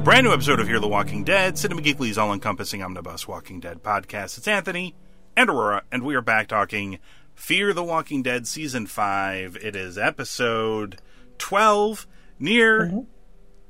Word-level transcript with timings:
A 0.00 0.02
brand 0.02 0.24
new 0.24 0.32
episode 0.32 0.60
of 0.60 0.66
Hear 0.66 0.80
the 0.80 0.88
Walking 0.88 1.24
Dead, 1.24 1.58
Cinema 1.58 1.82
Geekly's 1.82 2.16
all 2.16 2.32
encompassing 2.32 2.82
omnibus 2.82 3.28
Walking 3.28 3.60
Dead 3.60 3.82
podcast. 3.82 4.38
It's 4.38 4.48
Anthony 4.48 4.94
and 5.36 5.50
Aurora, 5.50 5.82
and 5.92 6.04
we 6.04 6.14
are 6.14 6.22
back 6.22 6.48
talking 6.48 6.98
Fear 7.34 7.74
the 7.74 7.84
Walking 7.84 8.22
Dead 8.22 8.46
Season 8.46 8.86
5. 8.86 9.58
It 9.62 9.76
is 9.76 9.98
episode 9.98 11.02
12, 11.36 12.06
near 12.38 12.86
Mm-hmm. 12.86 13.00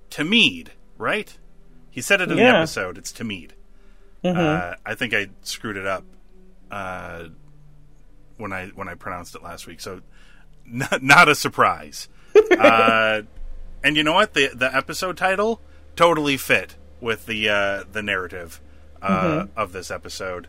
Tameed, 0.09 0.69
right? 0.97 1.37
He 1.91 2.01
said 2.01 2.21
it 2.21 2.31
in 2.31 2.37
the 2.37 2.45
episode. 2.45 2.97
It's 2.97 3.11
Tameed. 3.11 3.51
Mm-hmm. 4.23 4.39
Uh, 4.39 4.75
I 4.87 4.95
think 4.95 5.13
I 5.13 5.31
screwed 5.43 5.77
it 5.77 5.87
up 5.89 6.05
uh, 6.71 7.25
when 8.37 8.53
I 8.53 8.69
when 8.69 8.89
I 8.89 8.95
pronounced 8.95 9.35
it 9.35 9.43
last 9.43 9.67
week, 9.67 9.81
so 9.81 10.01
not, 10.65 11.03
not 11.03 11.29
a 11.29 11.35
surprise. 11.35 12.09
uh, 12.57 13.23
and 13.83 13.97
you 13.97 14.05
know 14.05 14.13
what? 14.13 14.35
The 14.35 14.51
the 14.55 14.73
episode 14.73 15.17
title 15.17 15.61
totally 15.97 16.37
fit 16.37 16.77
with 17.01 17.27
the 17.27 17.49
uh, 17.49 17.85
the 17.91 18.03
narrative 18.03 18.61
uh, 19.03 19.47
of 19.57 19.73
this 19.73 19.91
episode. 19.91 20.47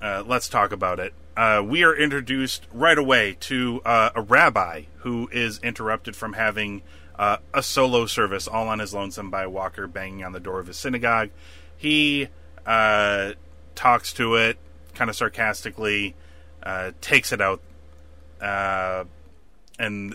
Uh, 0.00 0.22
let's 0.26 0.48
talk 0.48 0.72
about 0.72 0.98
it. 0.98 1.14
Uh, 1.36 1.62
we 1.64 1.82
are 1.84 1.94
introduced 1.94 2.66
right 2.72 2.98
away 2.98 3.36
to 3.40 3.80
uh, 3.84 4.10
a 4.14 4.20
rabbi 4.20 4.82
who 4.98 5.28
is 5.32 5.58
interrupted 5.60 6.14
from 6.14 6.34
having 6.34 6.82
uh, 7.18 7.38
a 7.54 7.62
solo 7.62 8.06
service 8.06 8.48
all 8.48 8.68
on 8.68 8.78
his 8.78 8.92
lonesome 8.92 9.30
by 9.30 9.44
a 9.44 9.50
Walker 9.50 9.86
banging 9.86 10.24
on 10.24 10.32
the 10.32 10.40
door 10.40 10.58
of 10.58 10.66
his 10.66 10.76
synagogue. 10.76 11.30
He 11.76 12.28
uh, 12.66 13.32
talks 13.74 14.12
to 14.14 14.34
it 14.34 14.58
kind 14.94 15.08
of 15.08 15.16
sarcastically, 15.16 16.14
uh, 16.62 16.92
takes 17.00 17.32
it 17.32 17.40
out, 17.40 17.60
uh, 18.40 19.04
and 19.78 20.14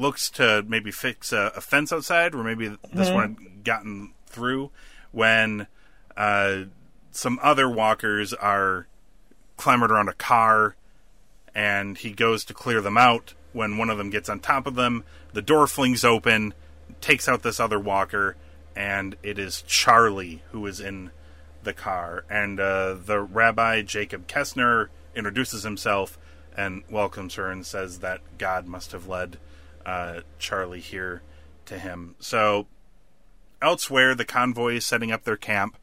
looks 0.00 0.30
to 0.30 0.64
maybe 0.66 0.90
fix 0.90 1.32
a, 1.32 1.52
a 1.54 1.60
fence 1.60 1.92
outside 1.92 2.34
where 2.34 2.44
maybe 2.44 2.76
this 2.92 3.10
one 3.10 3.36
had 3.36 3.64
gotten 3.64 4.14
through 4.26 4.70
when 5.12 5.66
uh, 6.16 6.62
some 7.10 7.38
other 7.42 7.68
walkers 7.68 8.32
are 8.32 8.86
clambered 9.56 9.90
around 9.90 10.08
a 10.08 10.14
car 10.14 10.74
and 11.54 11.98
he 11.98 12.10
goes 12.12 12.44
to 12.44 12.54
clear 12.54 12.80
them 12.80 12.96
out. 12.96 13.34
When 13.52 13.78
one 13.78 13.90
of 13.90 13.98
them 13.98 14.10
gets 14.10 14.28
on 14.28 14.40
top 14.40 14.66
of 14.66 14.74
them 14.74 15.04
the 15.32 15.42
door 15.42 15.66
flings 15.66 16.04
open 16.04 16.54
takes 17.00 17.28
out 17.28 17.42
this 17.42 17.60
other 17.60 17.78
walker 17.78 18.36
and 18.76 19.16
it 19.22 19.38
is 19.38 19.62
charlie 19.62 20.42
who 20.50 20.66
is 20.66 20.80
in 20.80 21.10
the 21.62 21.72
car. 21.72 22.24
And 22.30 22.58
uh, 22.58 22.94
the 22.94 23.20
rabbi 23.20 23.82
jacob 23.82 24.26
kessner 24.26 24.88
introduces 25.14 25.64
himself 25.64 26.18
and 26.56 26.84
welcomes 26.90 27.34
her 27.34 27.50
and 27.50 27.66
says 27.66 27.98
that 27.98 28.20
god 28.38 28.66
must 28.66 28.92
have 28.92 29.06
led 29.06 29.38
uh, 29.90 30.20
charlie 30.38 30.80
here 30.80 31.22
to 31.64 31.78
him 31.78 32.14
so 32.18 32.66
elsewhere 33.60 34.14
the 34.14 34.24
convoy 34.24 34.76
is 34.76 34.86
setting 34.86 35.10
up 35.12 35.24
their 35.24 35.36
camp 35.36 35.76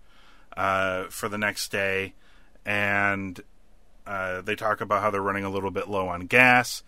uh, 0.55 1.03
for 1.05 1.29
the 1.29 1.37
next 1.37 1.71
day 1.71 2.13
and 2.65 3.41
uh, 4.07 4.41
they 4.41 4.55
talk 4.55 4.81
about 4.81 5.01
how 5.01 5.09
they're 5.09 5.21
running 5.21 5.43
a 5.43 5.49
little 5.49 5.71
bit 5.71 5.89
low 5.89 6.07
on 6.07 6.27
gas. 6.27 6.81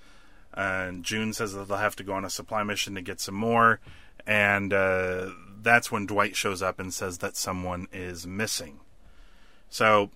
And 0.53 1.03
June 1.03 1.33
says 1.33 1.53
that 1.53 1.67
they'll 1.67 1.77
have 1.77 1.95
to 1.97 2.03
go 2.03 2.13
on 2.13 2.25
a 2.25 2.29
supply 2.29 2.63
mission 2.63 2.95
to 2.95 3.01
get 3.01 3.19
some 3.19 3.35
more. 3.35 3.79
And 4.25 4.73
uh, 4.73 5.29
that's 5.61 5.91
when 5.91 6.05
Dwight 6.05 6.35
shows 6.35 6.61
up 6.61 6.79
and 6.79 6.93
says 6.93 7.19
that 7.19 7.35
someone 7.35 7.87
is 7.91 8.25
missing. 8.25 8.79
So, 9.69 10.09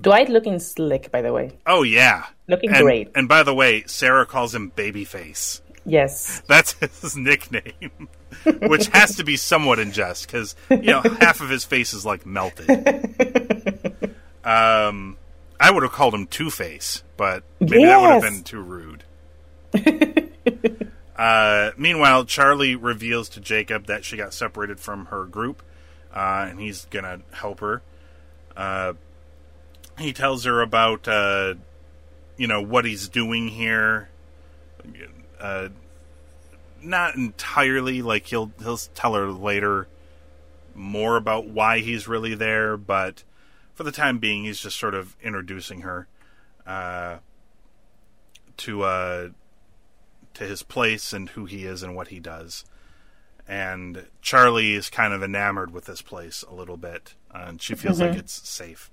Dwight 0.00 0.28
looking 0.28 0.58
slick, 0.58 1.10
by 1.10 1.20
the 1.20 1.32
way. 1.32 1.58
oh 1.66 1.82
yeah, 1.82 2.26
Looking 2.46 2.70
and, 2.70 2.84
great. 2.84 3.10
And 3.14 3.28
by 3.28 3.42
the 3.42 3.54
way, 3.54 3.84
Sarah 3.86 4.26
calls 4.26 4.54
him 4.54 4.70
Babyface. 4.70 5.60
Yes. 5.86 6.42
That's 6.46 6.72
his 6.74 7.16
nickname, 7.16 8.08
which 8.62 8.86
has 8.88 9.16
to 9.16 9.24
be 9.24 9.36
somewhat 9.36 9.78
in 9.78 9.92
jest 9.92 10.26
because 10.26 10.54
you 10.70 10.78
know 10.82 11.00
half 11.20 11.40
of 11.40 11.48
his 11.48 11.64
face 11.64 11.92
is 11.92 12.04
like 12.06 12.24
melted. 12.26 12.70
Um, 14.44 15.16
I 15.58 15.70
would 15.70 15.82
have 15.82 15.92
called 15.92 16.14
him 16.14 16.26
Two 16.26 16.50
Face, 16.50 17.02
but 17.16 17.44
maybe 17.60 17.84
that 17.84 18.00
would 18.00 18.10
have 18.10 18.22
been 18.22 18.42
too 18.42 18.60
rude. 18.60 19.04
uh, 21.16 21.70
meanwhile, 21.76 22.24
Charlie 22.24 22.76
reveals 22.76 23.28
to 23.30 23.40
Jacob 23.40 23.86
that 23.86 24.04
she 24.04 24.16
got 24.16 24.34
separated 24.34 24.80
from 24.80 25.06
her 25.06 25.24
group, 25.24 25.62
uh, 26.14 26.46
and 26.48 26.60
he's 26.60 26.86
gonna 26.86 27.20
help 27.32 27.60
her. 27.60 27.82
Uh, 28.56 28.94
he 29.98 30.12
tells 30.12 30.44
her 30.44 30.60
about 30.60 31.08
uh, 31.08 31.54
you 32.36 32.46
know 32.46 32.60
what 32.60 32.84
he's 32.84 33.08
doing 33.08 33.48
here. 33.48 34.08
Uh, 35.44 35.68
not 36.82 37.16
entirely 37.16 38.00
like 38.00 38.26
he'll 38.26 38.50
he'll 38.62 38.78
tell 38.78 39.12
her 39.12 39.30
later 39.30 39.88
more 40.74 41.16
about 41.16 41.46
why 41.46 41.80
he's 41.80 42.08
really 42.08 42.34
there, 42.34 42.78
but 42.78 43.24
for 43.74 43.82
the 43.82 43.92
time 43.92 44.18
being, 44.18 44.44
he's 44.44 44.58
just 44.58 44.78
sort 44.78 44.94
of 44.94 45.16
introducing 45.22 45.82
her 45.82 46.08
uh, 46.66 47.18
to 48.56 48.84
uh, 48.84 49.28
to 50.32 50.44
his 50.44 50.62
place 50.62 51.12
and 51.12 51.28
who 51.28 51.44
he 51.44 51.66
is 51.66 51.82
and 51.82 51.94
what 51.94 52.08
he 52.08 52.20
does. 52.20 52.64
And 53.46 54.06
Charlie 54.22 54.72
is 54.72 54.88
kind 54.88 55.12
of 55.12 55.22
enamored 55.22 55.72
with 55.72 55.84
this 55.84 56.00
place 56.00 56.42
a 56.48 56.54
little 56.54 56.78
bit, 56.78 57.16
uh, 57.34 57.44
and 57.48 57.60
she 57.60 57.74
feels 57.74 58.00
like 58.00 58.16
it's 58.16 58.48
safe. 58.48 58.90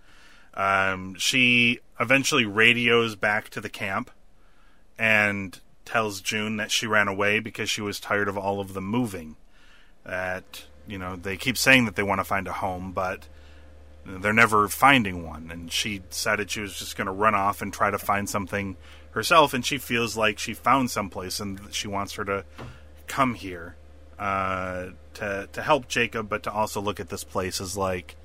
Um, 0.53 1.15
she 1.17 1.79
eventually 1.97 2.43
radios 2.43 3.15
back 3.15 3.47
to 3.51 3.61
the 3.61 3.69
camp 3.69 4.11
and 4.99 5.57
tells 5.85 6.21
June 6.21 6.57
that 6.57 6.71
she 6.71 6.87
ran 6.87 7.07
away 7.07 7.39
because 7.39 7.69
she 7.69 7.81
was 7.81 7.99
tired 7.99 8.27
of 8.27 8.37
all 8.37 8.59
of 8.59 8.73
the 8.73 8.81
moving. 8.81 9.35
That 10.05 10.65
you 10.87 10.97
know 10.97 11.15
they 11.15 11.37
keep 11.37 11.57
saying 11.57 11.85
that 11.85 11.95
they 11.95 12.03
want 12.03 12.19
to 12.19 12.25
find 12.25 12.47
a 12.47 12.53
home, 12.53 12.91
but 12.91 13.27
they're 14.05 14.33
never 14.33 14.67
finding 14.67 15.25
one. 15.25 15.49
And 15.51 15.71
she 15.71 15.99
decided 15.99 16.49
she 16.49 16.61
was 16.61 16.77
just 16.77 16.97
going 16.97 17.07
to 17.07 17.13
run 17.13 17.35
off 17.35 17.61
and 17.61 17.71
try 17.71 17.91
to 17.91 17.99
find 17.99 18.29
something 18.29 18.77
herself. 19.11 19.53
And 19.53 19.65
she 19.65 19.77
feels 19.77 20.17
like 20.17 20.39
she 20.39 20.53
found 20.53 20.89
someplace, 20.89 21.39
and 21.39 21.59
she 21.71 21.87
wants 21.87 22.13
her 22.13 22.25
to 22.25 22.45
come 23.07 23.35
here 23.35 23.75
uh, 24.17 24.91
to 25.15 25.49
to 25.51 25.61
help 25.61 25.87
Jacob, 25.87 26.29
but 26.29 26.43
to 26.43 26.51
also 26.51 26.79
look 26.79 26.99
at 26.99 27.09
this 27.09 27.23
place 27.23 27.59
as 27.59 27.75
like 27.75 28.15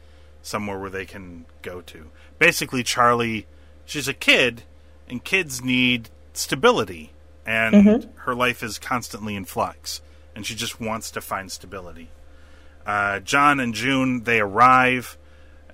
somewhere 0.43 0.78
where 0.78 0.91
they 0.91 1.06
can 1.06 1.47
go 1.62 1.81
to. 1.81 2.11
Basically, 2.39 2.83
Charlie, 2.83 3.47
she's 3.84 4.06
a 4.06 4.15
kid, 4.15 4.62
and 5.09 5.25
kids 5.25 5.62
need 5.62 6.11
stability, 6.33 7.12
and 7.47 8.09
her 8.17 8.34
life 8.34 8.62
is 8.62 8.79
constantly 8.79 9.37
in 9.37 9.45
flux, 9.45 10.03
and 10.34 10.45
she 10.45 10.55
just 10.55 10.81
wants 10.81 11.11
to 11.12 11.21
find 11.21 11.51
stability. 11.51 12.11
Uh, 12.84 13.21
John 13.21 13.61
and 13.61 13.73
June 13.75 14.25
they 14.25 14.41
arrive, 14.41 15.17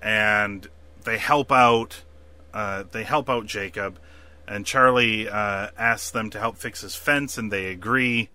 and 0.00 0.68
they 1.04 1.18
help 1.18 1.50
out. 1.50 2.02
Uh, 2.52 2.84
they 2.90 3.02
help 3.02 3.30
out 3.30 3.46
Jacob, 3.46 3.98
and 4.46 4.66
Charlie 4.66 5.28
uh, 5.28 5.68
asks 5.78 6.10
them 6.10 6.28
to 6.30 6.38
help 6.38 6.58
fix 6.58 6.82
his 6.82 6.94
fence, 6.94 7.38
and 7.38 7.50
they 7.50 7.66
agree. 7.66 8.28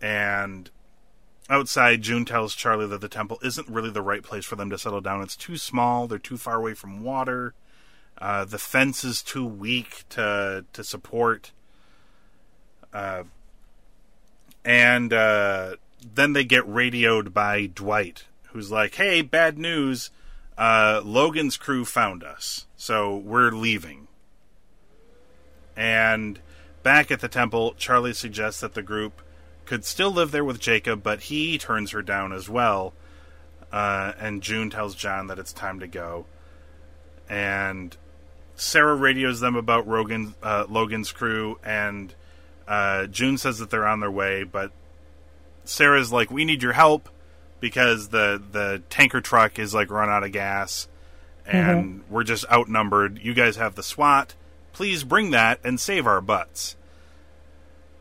And 0.00 0.70
outside, 1.48 2.02
June 2.02 2.26
tells 2.26 2.54
Charlie 2.54 2.86
that 2.88 3.00
the 3.00 3.08
temple 3.08 3.38
isn't 3.42 3.68
really 3.68 3.90
the 3.90 4.02
right 4.02 4.22
place 4.22 4.44
for 4.44 4.56
them 4.56 4.68
to 4.68 4.78
settle 4.78 5.00
down. 5.00 5.22
It's 5.22 5.36
too 5.36 5.56
small. 5.56 6.06
They're 6.06 6.18
too 6.18 6.36
far 6.36 6.56
away 6.56 6.74
from 6.74 7.02
water. 7.02 7.54
Uh, 8.18 8.44
the 8.44 8.58
fence 8.58 9.04
is 9.04 9.22
too 9.22 9.44
weak 9.44 10.04
to 10.10 10.64
to 10.72 10.84
support. 10.84 11.52
Uh, 12.96 13.24
and 14.64 15.12
uh, 15.12 15.76
then 16.14 16.32
they 16.32 16.44
get 16.44 16.66
radioed 16.66 17.34
by 17.34 17.66
Dwight, 17.66 18.24
who's 18.52 18.70
like, 18.70 18.94
"Hey, 18.94 19.20
bad 19.20 19.58
news! 19.58 20.10
Uh, 20.56 21.02
Logan's 21.04 21.58
crew 21.58 21.84
found 21.84 22.24
us, 22.24 22.66
so 22.74 23.14
we're 23.14 23.50
leaving." 23.50 24.08
And 25.76 26.40
back 26.82 27.10
at 27.10 27.20
the 27.20 27.28
temple, 27.28 27.74
Charlie 27.76 28.14
suggests 28.14 28.62
that 28.62 28.72
the 28.72 28.82
group 28.82 29.20
could 29.66 29.84
still 29.84 30.10
live 30.10 30.30
there 30.30 30.44
with 30.44 30.58
Jacob, 30.58 31.02
but 31.02 31.24
he 31.24 31.58
turns 31.58 31.90
her 31.90 32.00
down 32.00 32.32
as 32.32 32.48
well. 32.48 32.94
Uh, 33.70 34.12
and 34.18 34.42
June 34.42 34.70
tells 34.70 34.94
John 34.94 35.26
that 35.26 35.38
it's 35.38 35.52
time 35.52 35.80
to 35.80 35.86
go. 35.86 36.24
And 37.28 37.94
Sarah 38.54 38.96
radios 38.96 39.40
them 39.40 39.54
about 39.54 39.86
Rogan, 39.86 40.34
uh, 40.42 40.64
Logan's 40.66 41.12
crew, 41.12 41.58
and 41.62 42.14
uh, 42.66 43.06
June 43.06 43.38
says 43.38 43.58
that 43.58 43.70
they're 43.70 43.86
on 43.86 44.00
their 44.00 44.10
way. 44.10 44.44
But 44.44 44.72
Sarah's 45.64 46.12
like, 46.12 46.30
"We 46.30 46.44
need 46.44 46.62
your 46.62 46.72
help 46.72 47.08
because 47.60 48.08
the 48.08 48.42
the 48.52 48.82
tanker 48.90 49.20
truck 49.20 49.58
is 49.58 49.74
like 49.74 49.90
run 49.90 50.08
out 50.08 50.24
of 50.24 50.32
gas, 50.32 50.88
and 51.44 52.02
we're 52.10 52.24
just 52.24 52.44
outnumbered. 52.50 53.18
You 53.22 53.34
guys 53.34 53.56
have 53.56 53.74
the 53.74 53.82
SWAT. 53.82 54.34
Please 54.72 55.04
bring 55.04 55.30
that 55.30 55.60
and 55.64 55.80
save 55.80 56.06
our 56.06 56.20
butts." 56.20 56.76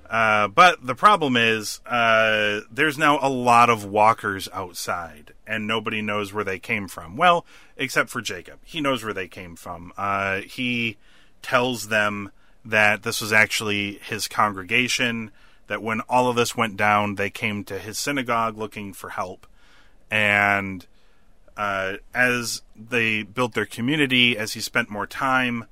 Uh, 0.10 0.48
but 0.48 0.86
the 0.86 0.96
problem 0.96 1.36
is, 1.36 1.80
uh, 1.86 2.62
there's 2.72 2.98
now 2.98 3.18
a 3.22 3.30
lot 3.30 3.70
of 3.70 3.86
walkers 3.86 4.48
outside, 4.54 5.34
and 5.48 5.66
nobody 5.66 6.02
knows 6.02 6.32
where 6.32 6.44
they 6.44 6.60
came 6.60 6.88
from. 6.88 7.18
Well, 7.18 7.46
except 7.76 8.10
for 8.10 8.22
Jacob. 8.22 8.60
He 8.64 8.82
knows 8.82 9.04
where 9.04 9.14
they 9.14 9.28
came 9.28 9.56
from. 9.56 9.92
Uh, 9.98 10.42
he 10.42 10.98
tells 11.42 11.88
them 11.88 12.32
that 12.66 13.04
this 13.04 13.22
was 13.22 13.32
actually 13.32 14.00
his 14.00 14.28
congregation, 14.28 15.32
that 15.68 15.84
when 15.84 16.02
all 16.02 16.30
of 16.30 16.36
this 16.36 16.58
went 16.58 16.76
down, 16.76 17.16
they 17.16 17.30
came 17.30 17.64
to 17.66 17.78
his 17.78 17.98
synagogue 18.00 18.58
looking 18.58 18.92
for 18.92 19.10
help. 19.10 19.46
And 20.10 20.86
uh, 21.56 21.98
as 22.14 22.64
they 22.76 23.24
built 23.24 23.54
their 23.54 23.66
community, 23.66 24.38
as 24.38 24.54
he 24.54 24.62
spent 24.62 24.90
more 24.90 25.08
time 25.08 25.66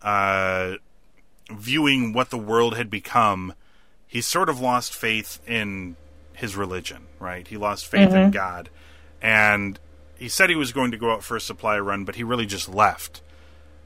uh, 0.00 0.74
viewing 1.50 2.12
what 2.12 2.30
the 2.30 2.38
world 2.38 2.76
had 2.76 2.90
become, 2.90 3.54
he 4.06 4.20
sort 4.20 4.48
of 4.48 4.60
lost 4.60 4.94
faith 4.94 5.38
in 5.46 5.96
his 6.34 6.56
religion, 6.56 7.06
right? 7.18 7.46
He 7.46 7.56
lost 7.56 7.86
faith 7.86 8.12
in 8.12 8.30
God. 8.30 8.68
And 9.20 9.78
he 10.16 10.28
said 10.28 10.50
he 10.50 10.56
was 10.56 10.72
going 10.72 10.90
to 10.90 10.96
go 10.96 11.12
out 11.12 11.22
for 11.22 11.36
a 11.36 11.40
supply 11.40 11.78
run, 11.78 12.04
but 12.04 12.16
he 12.16 12.24
really 12.24 12.46
just 12.46 12.68
left 12.68 13.22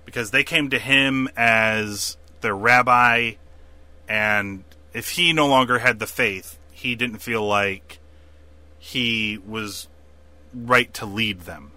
because 0.05 0.31
they 0.31 0.45
came 0.45 0.71
to 0.71 0.79
him 0.79 1.29
as 1.37 2.17
their 2.41 2.57
rabbi. 2.57 3.33
And 4.09 4.65
if 4.93 5.11
he 5.11 5.33
no 5.33 5.47
longer 5.47 5.79
had 5.79 5.99
the 5.99 6.07
faith, 6.07 6.59
he 6.71 6.95
didn't 6.95 7.19
feel 7.19 7.47
like 7.47 7.99
he 8.79 9.39
was 9.47 9.89
right 10.55 10.93
to 10.95 11.07
lead 11.07 11.43
them. 11.43 11.73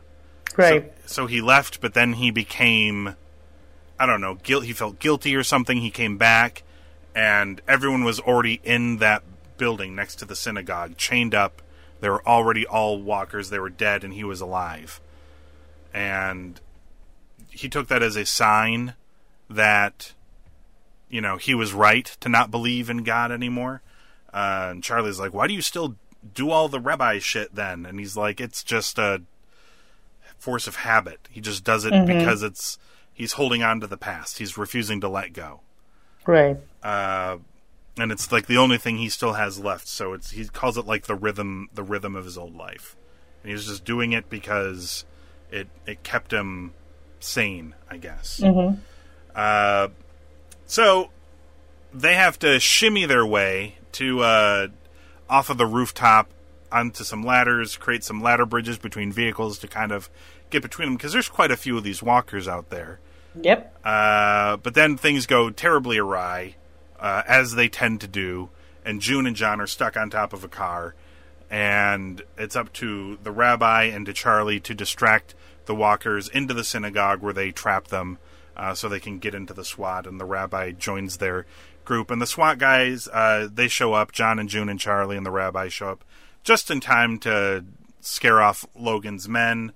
Right. 0.55 0.91
So, 1.05 1.23
so 1.23 1.27
he 1.27 1.41
left, 1.41 1.81
but 1.81 1.93
then 1.93 2.13
he 2.13 2.31
became, 2.31 3.15
I 3.99 4.05
don't 4.05 4.21
know, 4.21 4.35
guilt. 4.35 4.65
He 4.65 4.73
felt 4.73 4.99
guilty 4.99 5.35
or 5.35 5.43
something. 5.43 5.77
He 5.77 5.89
came 5.89 6.17
back, 6.17 6.63
and 7.15 7.61
everyone 7.67 8.03
was 8.03 8.19
already 8.19 8.59
in 8.63 8.97
that 8.97 9.23
building 9.57 9.95
next 9.95 10.17
to 10.17 10.25
the 10.25 10.35
synagogue, 10.35 10.97
chained 10.97 11.33
up. 11.33 11.61
They 11.99 12.09
were 12.09 12.25
already 12.27 12.65
all 12.65 13.01
walkers. 13.01 13.49
They 13.49 13.59
were 13.59 13.69
dead, 13.69 14.03
and 14.03 14.13
he 14.13 14.23
was 14.23 14.41
alive. 14.41 15.01
And 15.93 16.59
he 17.49 17.67
took 17.67 17.87
that 17.87 18.03
as 18.03 18.15
a 18.15 18.25
sign 18.25 18.93
that, 19.49 20.13
you 21.09 21.21
know, 21.21 21.37
he 21.37 21.55
was 21.55 21.73
right 21.73 22.05
to 22.19 22.29
not 22.29 22.51
believe 22.51 22.89
in 22.89 23.03
God 23.03 23.31
anymore. 23.31 23.81
Uh, 24.33 24.69
and 24.71 24.83
Charlie's 24.83 25.19
like, 25.19 25.33
"Why 25.33 25.47
do 25.47 25.53
you 25.53 25.61
still 25.61 25.95
do 26.33 26.51
all 26.51 26.69
the 26.69 26.79
rabbi 26.79 27.19
shit 27.19 27.55
then?" 27.55 27.85
And 27.85 27.99
he's 27.99 28.15
like, 28.15 28.39
"It's 28.39 28.63
just 28.63 28.99
a 28.99 29.21
force 30.37 30.67
of 30.67 30.77
habit. 30.77 31.27
He 31.31 31.41
just 31.41 31.63
does 31.63 31.85
it 31.85 31.93
because 32.05 32.43
it's 32.43 32.77
he's 33.13 33.33
holding 33.33 33.63
on 33.63 33.79
to 33.79 33.87
the 33.87 33.97
past. 33.97 34.37
He's 34.37 34.57
refusing 34.57 35.01
to 35.01 35.09
let 35.09 35.33
go." 35.33 35.61
right. 36.25 36.57
uh, 36.83 37.37
and 37.97 38.11
it's 38.11 38.31
like 38.31 38.47
the 38.47 38.57
only 38.57 38.77
thing 38.77 38.97
he 38.97 39.09
still 39.09 39.33
has 39.33 39.59
left. 39.59 39.87
So 39.87 40.13
it's 40.13 40.31
he 40.31 40.45
calls 40.45 40.77
it 40.77 40.85
like 40.85 41.07
the 41.07 41.15
rhythm, 41.15 41.69
the 41.73 41.83
rhythm 41.83 42.15
of 42.15 42.25
his 42.25 42.37
old 42.37 42.55
life. 42.55 42.95
And 43.43 43.49
he 43.49 43.53
was 43.53 43.65
just 43.65 43.83
doing 43.83 44.11
it 44.13 44.29
because 44.29 45.05
it 45.51 45.67
it 45.85 46.03
kept 46.03 46.31
him 46.31 46.73
sane, 47.19 47.75
I 47.89 47.97
guess. 47.97 48.41
Uh, 49.35 49.89
so 50.69 51.09
they 51.91 52.13
have 52.13 52.37
to 52.39 52.59
shimmy 52.59 53.05
their 53.05 53.25
way 53.25 53.75
to 53.93 54.19
uh, 54.21 54.67
off 55.27 55.49
of 55.49 55.57
the 55.57 55.65
rooftop 55.65 56.29
onto 56.71 57.03
some 57.03 57.23
ladders, 57.23 57.75
create 57.75 58.03
some 58.03 58.21
ladder 58.21 58.45
bridges 58.45 58.77
between 58.77 59.11
vehicles 59.11 59.57
to 59.57 59.67
kind 59.67 59.91
of 59.91 60.11
get 60.51 60.61
between 60.61 60.89
them 60.89 60.95
because 60.95 61.11
there's 61.11 61.27
quite 61.27 61.49
a 61.49 61.57
few 61.57 61.75
of 61.75 61.83
these 61.83 62.03
walkers 62.03 62.47
out 62.47 62.69
there. 62.69 62.99
Yep. 63.41 63.79
Uh, 63.83 64.57
but 64.57 64.75
then 64.75 64.95
things 64.95 65.25
go 65.25 65.49
terribly 65.49 65.97
awry, 65.97 66.55
uh, 66.99 67.23
as 67.27 67.55
they 67.55 67.67
tend 67.67 68.01
to 68.01 68.07
do, 68.07 68.49
and 68.85 69.01
June 69.01 69.25
and 69.25 69.35
John 69.35 69.59
are 69.59 69.67
stuck 69.67 69.97
on 69.97 70.11
top 70.11 70.33
of 70.33 70.43
a 70.43 70.47
car, 70.47 70.93
and 71.49 72.21
it's 72.37 72.55
up 72.55 72.71
to 72.73 73.17
the 73.23 73.31
rabbi 73.31 73.85
and 73.85 74.05
to 74.05 74.13
Charlie 74.13 74.59
to 74.59 74.75
distract 74.75 75.33
the 75.65 75.73
walkers 75.73 76.29
into 76.29 76.53
the 76.53 76.63
synagogue 76.63 77.23
where 77.23 77.33
they 77.33 77.51
trap 77.51 77.87
them 77.87 78.19
uh, 78.55 78.73
so 78.73 78.89
they 78.89 78.99
can 78.99 79.19
get 79.19 79.35
into 79.35 79.53
the 79.53 79.65
SWAT, 79.65 80.05
and 80.05 80.19
the 80.19 80.25
rabbi 80.25 80.71
joins 80.71 81.17
their 81.17 81.45
group. 81.85 82.11
And 82.11 82.21
the 82.21 82.27
SWAT 82.27 82.57
guys, 82.57 83.07
uh, 83.11 83.47
they 83.51 83.67
show 83.67 83.93
up, 83.93 84.11
John 84.11 84.39
and 84.39 84.49
June 84.49 84.69
and 84.69 84.79
Charlie 84.79 85.17
and 85.17 85.25
the 85.25 85.31
rabbi 85.31 85.67
show 85.69 85.89
up 85.89 86.05
just 86.43 86.71
in 86.71 86.79
time 86.79 87.19
to 87.19 87.65
scare 88.01 88.41
off 88.41 88.65
Logan's 88.75 89.27
men, 89.27 89.73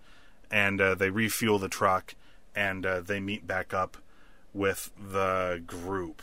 and 0.49 0.79
uh, 0.79 0.95
they 0.95 1.09
refuel 1.09 1.59
the 1.59 1.69
truck 1.69 2.15
and 2.55 2.85
uh, 2.85 3.01
they 3.01 3.19
meet 3.19 3.47
back 3.47 3.73
up 3.73 3.97
with 4.53 4.91
the 4.97 5.61
group. 5.65 6.21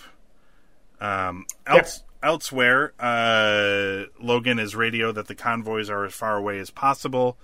Um, 1.01 1.47
else, 1.67 2.03
Elsewhere, 2.23 2.93
uh, 3.01 4.05
Logan 4.21 4.59
is 4.59 4.77
radio 4.77 5.11
that 5.11 5.27
the 5.27 5.35
convoys 5.35 5.89
are 5.89 6.05
as 6.05 6.13
far 6.13 6.37
away 6.37 6.59
as 6.59 6.71
possible, 6.71 7.39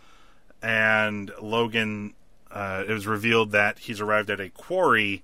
and 0.61 1.33
Logan, 1.41 2.13
uh, 2.51 2.85
it 2.87 2.93
was 2.93 3.07
revealed 3.07 3.53
that 3.53 3.79
he's 3.79 4.01
arrived 4.01 4.31
at 4.31 4.41
a 4.41 4.51
quarry, 4.51 5.23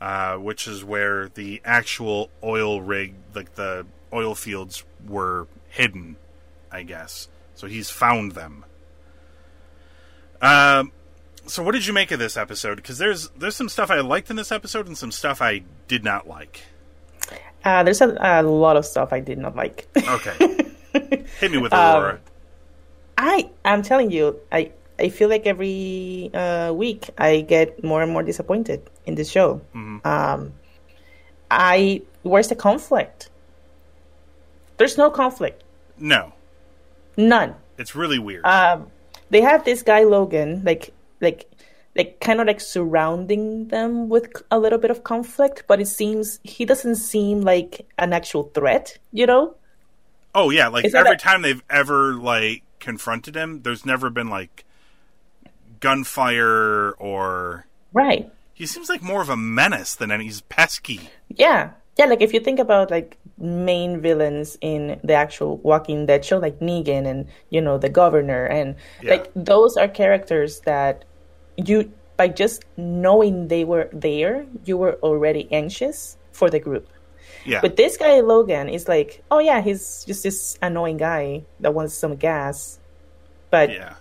uh, 0.00 0.36
which 0.36 0.66
is 0.66 0.84
where 0.84 1.28
the 1.28 1.60
actual 1.64 2.30
oil 2.42 2.80
rig, 2.80 3.14
like 3.34 3.54
the 3.54 3.86
oil 4.12 4.34
fields, 4.34 4.84
were 5.06 5.46
hidden, 5.68 6.16
I 6.70 6.82
guess. 6.82 7.28
So 7.54 7.66
he's 7.66 7.90
found 7.90 8.32
them. 8.32 8.64
Um, 10.40 10.92
so 11.46 11.62
what 11.62 11.72
did 11.72 11.86
you 11.86 11.92
make 11.92 12.10
of 12.10 12.18
this 12.18 12.36
episode? 12.36 12.76
Because 12.76 12.98
there's 12.98 13.28
there's 13.30 13.56
some 13.56 13.68
stuff 13.68 13.90
I 13.90 14.00
liked 14.00 14.30
in 14.30 14.36
this 14.36 14.52
episode 14.52 14.86
and 14.86 14.96
some 14.96 15.10
stuff 15.10 15.42
I 15.42 15.62
did 15.88 16.04
not 16.04 16.28
like. 16.28 16.62
Uh, 17.64 17.82
there's 17.82 18.00
a, 18.00 18.16
a 18.20 18.42
lot 18.42 18.76
of 18.76 18.86
stuff 18.86 19.12
I 19.12 19.20
did 19.20 19.38
not 19.38 19.56
like. 19.56 19.88
Okay, 19.96 20.72
hit 21.40 21.50
me 21.50 21.58
with 21.58 21.72
Aurora. 21.72 22.20
I 23.16 23.50
I'm 23.64 23.82
telling 23.82 24.10
you, 24.10 24.38
I 24.52 24.70
I 24.98 25.08
feel 25.08 25.28
like 25.28 25.46
every 25.46 26.30
uh, 26.34 26.72
week 26.72 27.10
I 27.18 27.42
get 27.42 27.82
more 27.84 28.02
and 28.02 28.12
more 28.12 28.22
disappointed 28.22 28.82
in 29.06 29.14
this 29.14 29.30
show. 29.30 29.60
Um, 30.04 30.52
I 31.50 32.02
where's 32.22 32.48
the 32.48 32.56
conflict? 32.56 33.30
There's 34.76 34.96
no 34.96 35.10
conflict, 35.10 35.64
no, 35.98 36.32
none. 37.16 37.54
it's 37.78 37.94
really 37.94 38.18
weird. 38.18 38.44
Um, 38.44 38.88
they 39.30 39.40
have 39.40 39.64
this 39.64 39.82
guy 39.82 40.04
Logan, 40.04 40.62
like 40.64 40.92
like 41.20 41.50
like 41.96 42.20
kind 42.20 42.40
of 42.40 42.46
like 42.46 42.60
surrounding 42.60 43.68
them 43.68 44.08
with 44.08 44.30
a 44.50 44.58
little 44.58 44.78
bit 44.78 44.90
of 44.90 45.02
conflict, 45.02 45.64
but 45.66 45.80
it 45.80 45.88
seems 45.88 46.38
he 46.44 46.64
doesn't 46.64 46.96
seem 46.96 47.40
like 47.40 47.86
an 47.98 48.12
actual 48.12 48.50
threat. 48.54 48.98
You 49.12 49.26
know? 49.26 49.54
oh 50.34 50.50
yeah, 50.50 50.68
like 50.68 50.84
every 50.84 51.12
a- 51.12 51.16
time 51.16 51.42
they've 51.42 51.62
ever 51.68 52.14
like 52.14 52.62
confronted 52.78 53.34
him, 53.34 53.62
there's 53.62 53.84
never 53.84 54.10
been 54.10 54.28
like 54.28 54.64
gunfire 55.80 56.92
or 56.98 57.66
Right. 57.92 58.30
he 58.54 58.66
seems 58.66 58.88
like 58.88 59.02
more 59.02 59.20
of 59.22 59.28
a 59.28 59.36
menace 59.36 59.94
than 59.94 60.10
any. 60.10 60.24
He's 60.24 60.40
pesky. 60.42 61.10
Yeah. 61.28 61.70
Yeah, 61.98 62.06
like 62.06 62.20
if 62.22 62.32
you 62.32 62.38
think 62.40 62.60
about 62.60 62.90
like 62.90 63.16
main 63.38 64.00
villains 64.00 64.56
in 64.60 65.00
the 65.02 65.14
actual 65.14 65.56
Walking 65.58 66.06
Dead 66.06 66.24
show, 66.24 66.38
like 66.38 66.60
Negan 66.60 67.06
and 67.06 67.26
you 67.50 67.60
know 67.60 67.76
the 67.78 67.88
governor, 67.88 68.44
and 68.46 68.76
Yeah. 69.02 69.10
like 69.12 69.30
those 69.34 69.76
are 69.76 69.88
characters 69.88 70.60
that 70.60 71.04
you 71.56 71.90
by 72.16 72.28
just 72.28 72.64
knowing 72.76 73.48
they 73.48 73.64
were 73.64 73.88
there, 73.92 74.46
you 74.64 74.76
were 74.76 74.94
already 75.02 75.48
anxious 75.52 76.16
for 76.32 76.50
the 76.50 76.58
group. 76.60 76.86
Yeah, 77.44 77.60
But 77.62 77.76
this 77.76 77.96
guy 77.96 78.20
Logan 78.20 78.68
is 78.68 78.88
like, 78.88 79.22
oh 79.30 79.38
yeah, 79.38 79.60
he's 79.60 80.04
just 80.04 80.22
this 80.24 80.58
annoying 80.60 80.98
guy 80.98 81.44
that 81.60 81.74
wants 81.74 81.94
some 81.94 82.16
gas, 82.16 82.78
but 83.50 83.70
yeah. 83.70 83.94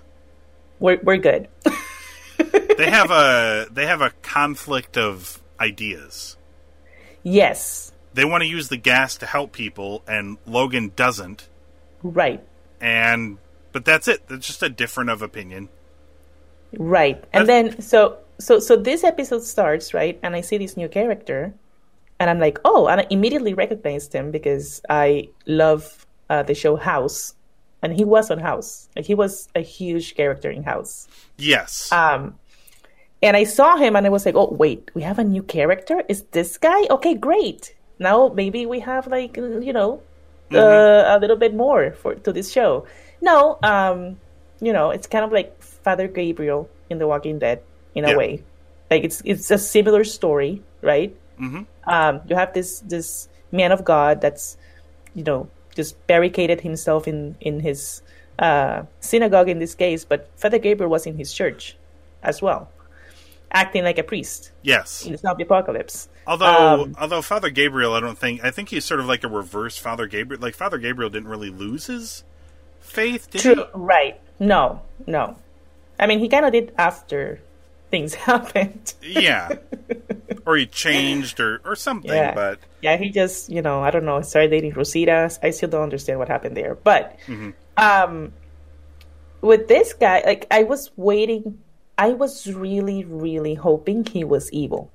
We're 0.80 1.00
we're 1.04 1.18
good. 1.18 1.48
They 2.78 2.90
have 2.92 3.10
a 3.10 3.68
they 3.72 3.88
have 3.88 4.02
a 4.02 4.12
conflict 4.22 4.98
of 4.98 5.42
ideas. 5.60 6.38
yes, 7.24 7.92
They 8.14 8.26
want 8.26 8.42
to 8.44 8.48
use 8.48 8.70
the 8.70 8.78
gas 8.78 9.18
to 9.18 9.26
help 9.26 9.52
people, 9.52 10.04
and 10.08 10.38
Logan 10.46 10.92
doesn't. 10.96 11.50
right, 12.04 12.44
And 12.80 13.40
but 13.72 13.86
that's 13.86 14.08
it. 14.08 14.28
That's 14.28 14.46
just 14.48 14.64
a 14.64 14.70
different 14.70 15.10
of 15.10 15.22
opinion. 15.22 15.70
right. 16.78 17.24
And 17.34 17.48
then 17.48 17.82
so 17.82 18.18
so 18.40 18.60
so 18.60 18.76
this 18.76 19.04
episode 19.04 19.44
starts 19.44 19.94
right, 19.94 20.20
and 20.24 20.36
I 20.36 20.42
see 20.42 20.58
this 20.58 20.78
new 20.78 20.88
character, 20.90 21.54
and 22.20 22.30
I'm 22.30 22.40
like, 22.40 22.60
oh, 22.66 22.88
and 22.88 23.02
I 23.02 23.08
immediately 23.10 23.54
recognized 23.54 24.14
him 24.14 24.32
because 24.32 24.82
I 24.90 25.30
love 25.46 26.06
uh, 26.30 26.44
the 26.44 26.54
show 26.54 26.76
House, 26.76 27.34
and 27.82 27.94
he 27.94 28.04
was 28.06 28.32
on 28.32 28.40
House. 28.40 28.90
Like 28.96 29.06
he 29.06 29.16
was 29.16 29.48
a 29.56 29.62
huge 29.62 30.16
character 30.16 30.50
in 30.50 30.64
House. 30.64 31.08
Yes. 31.38 31.92
Um, 31.92 32.36
And 33.22 33.36
I 33.36 33.46
saw 33.46 33.78
him 33.78 33.96
and 33.96 34.06
I 34.06 34.10
was 34.14 34.26
like, 34.30 34.36
oh, 34.38 34.54
wait, 34.54 34.92
we 34.94 35.02
have 35.02 35.18
a 35.18 35.24
new 35.24 35.42
character? 35.42 36.04
Is 36.08 36.22
this 36.38 36.58
guy? 36.62 36.86
Okay, 36.86 37.16
great. 37.18 37.74
Now 37.98 38.30
maybe 38.30 38.66
we 38.70 38.80
have 38.82 39.08
like, 39.10 39.38
you 39.38 39.74
know, 39.74 40.02
uh, 40.54 41.04
a 41.10 41.18
little 41.20 41.36
bit 41.36 41.56
more 41.58 41.98
for 41.98 42.14
to 42.14 42.32
this 42.32 42.52
show. 42.54 42.86
No, 43.22 43.58
um, 43.64 44.22
you 44.62 44.72
know, 44.72 44.92
it's 44.94 45.08
kind 45.10 45.26
of 45.26 45.32
like 45.34 45.50
Father 45.64 46.08
Gabriel 46.08 46.70
in 46.94 47.00
The 47.02 47.08
Walking 47.10 47.40
Dead 47.42 47.66
in 47.98 48.06
a 48.06 48.14
Yeah. 48.14 48.18
way. 48.22 48.44
Like 48.94 49.04
it's 49.04 49.22
it's 49.26 49.50
a 49.50 49.58
similar 49.58 50.06
story, 50.06 50.62
right? 50.86 51.10
Mm-hmm. 51.42 51.66
Um, 51.90 52.22
you 52.30 52.38
have 52.38 52.54
this 52.54 52.86
this 52.86 53.28
man 53.52 53.74
of 53.74 53.82
God 53.82 54.22
that's, 54.22 54.58
you 55.18 55.26
know, 55.26 55.50
just 55.78 55.96
barricaded 56.08 56.60
himself 56.62 57.08
in 57.08 57.36
in 57.40 57.62
his 57.62 58.02
uh, 58.40 58.84
synagogue 59.00 59.48
in 59.48 59.60
this 59.60 59.74
case, 59.76 60.04
but 60.04 60.28
Father 60.36 60.60
Gabriel 60.60 60.90
was 60.92 61.06
in 61.08 61.16
his 61.18 61.32
church 61.34 61.78
as 62.22 62.42
well, 62.42 62.70
acting 63.52 63.84
like 63.84 63.98
a 63.98 64.04
priest 64.04 64.52
Yes. 64.62 65.06
in 65.06 65.14
the 65.14 65.18
zombie 65.18 65.44
apocalypse. 65.44 66.10
Although, 66.28 66.84
Um, 66.84 66.96
although 67.00 67.22
Father 67.22 67.50
Gabriel, 67.50 67.94
I 67.94 68.02
don't 68.02 68.18
think. 68.20 68.44
I 68.44 68.52
think 68.52 68.70
he's 68.70 68.84
sort 68.84 69.00
of 69.00 69.06
like 69.08 69.24
a 69.24 69.30
reverse 69.30 69.78
Father 69.78 70.06
Gabriel. 70.08 70.42
Like 70.42 70.56
Father 70.56 70.78
Gabriel 70.78 71.10
didn't 71.10 71.30
really 71.30 71.50
lose 71.50 71.88
his 71.88 72.24
faith, 72.82 73.32
did 73.32 73.42
True, 73.42 73.66
right? 73.74 74.20
No, 74.40 74.82
no. 75.08 75.38
I 76.00 76.06
mean, 76.06 76.20
he 76.20 76.28
kind 76.30 76.46
of 76.46 76.52
did 76.52 76.74
after 76.78 77.40
things 77.90 78.14
happened. 78.30 78.94
Yeah. 79.02 79.56
or 80.46 80.58
he 80.58 80.66
changed, 80.66 81.40
or 81.40 81.62
or 81.66 81.76
something. 81.76 82.12
Yeah. 82.12 82.34
But 82.34 82.60
Yeah, 82.82 82.98
he 82.98 83.10
just, 83.10 83.50
you 83.50 83.62
know, 83.62 83.82
I 83.82 83.92
don't 83.92 84.06
know, 84.06 84.22
started 84.22 84.52
dating 84.52 84.74
Rosita. 84.74 85.30
I 85.44 85.50
still 85.52 85.70
don't 85.70 85.84
understand 85.84 86.20
what 86.20 86.28
happened 86.28 86.56
there. 86.58 86.76
But 86.76 87.18
um 87.78 88.34
with 89.42 89.68
this 89.68 89.94
guy, 89.94 90.24
like 90.26 90.48
I 90.52 90.64
was 90.64 90.92
waiting 90.98 91.60
I 91.98 92.10
was 92.14 92.46
really, 92.54 93.04
really 93.06 93.56
hoping 93.56 94.06
he 94.06 94.24
was 94.24 94.52
evil. 94.52 94.92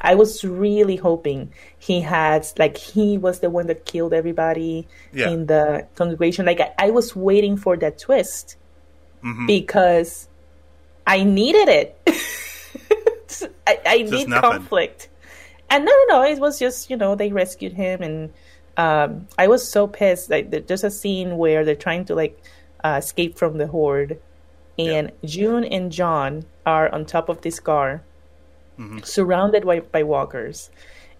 I 0.00 0.16
was 0.16 0.42
really 0.44 0.96
hoping 0.96 1.52
he 1.78 2.00
had 2.00 2.46
like 2.58 2.76
he 2.76 3.16
was 3.18 3.38
the 3.40 3.48
one 3.50 3.68
that 3.68 3.84
killed 3.86 4.12
everybody 4.12 4.88
Yeah. 5.12 5.30
in 5.30 5.46
the 5.46 5.86
congregation. 5.94 6.44
Like 6.46 6.60
I, 6.60 6.72
I 6.78 6.90
was 6.90 7.14
waiting 7.14 7.56
for 7.56 7.76
that 7.76 7.98
twist 7.98 8.56
Mm-hmm. 9.22 9.46
because 9.46 10.28
I 11.06 11.24
needed 11.24 11.68
it. 11.68 11.98
I, 13.66 13.78
I 13.86 13.96
need 14.02 14.28
nothing. 14.28 14.50
conflict. 14.50 15.08
And 15.70 15.84
no, 15.84 15.92
no, 16.08 16.20
no. 16.20 16.22
It 16.24 16.38
was 16.38 16.58
just 16.58 16.90
you 16.90 16.96
know 16.96 17.14
they 17.14 17.32
rescued 17.32 17.72
him, 17.72 18.02
and 18.02 18.32
um, 18.76 19.26
I 19.38 19.48
was 19.48 19.66
so 19.66 19.86
pissed. 19.86 20.30
Like 20.30 20.50
there- 20.50 20.60
there's 20.60 20.84
a 20.84 20.90
scene 20.90 21.36
where 21.36 21.64
they're 21.64 21.74
trying 21.74 22.04
to 22.06 22.14
like 22.14 22.40
uh, 22.84 23.00
escape 23.02 23.36
from 23.38 23.58
the 23.58 23.66
horde, 23.66 24.20
and 24.78 25.10
June 25.24 25.64
and 25.64 25.90
John 25.90 26.44
are 26.66 26.92
on 26.92 27.04
top 27.06 27.28
of 27.28 27.40
this 27.42 27.60
car, 27.60 28.02
Mm-hmm. 28.78 29.00
surrounded 29.04 29.64
by, 29.64 29.80
by 29.80 30.02
walkers, 30.02 30.68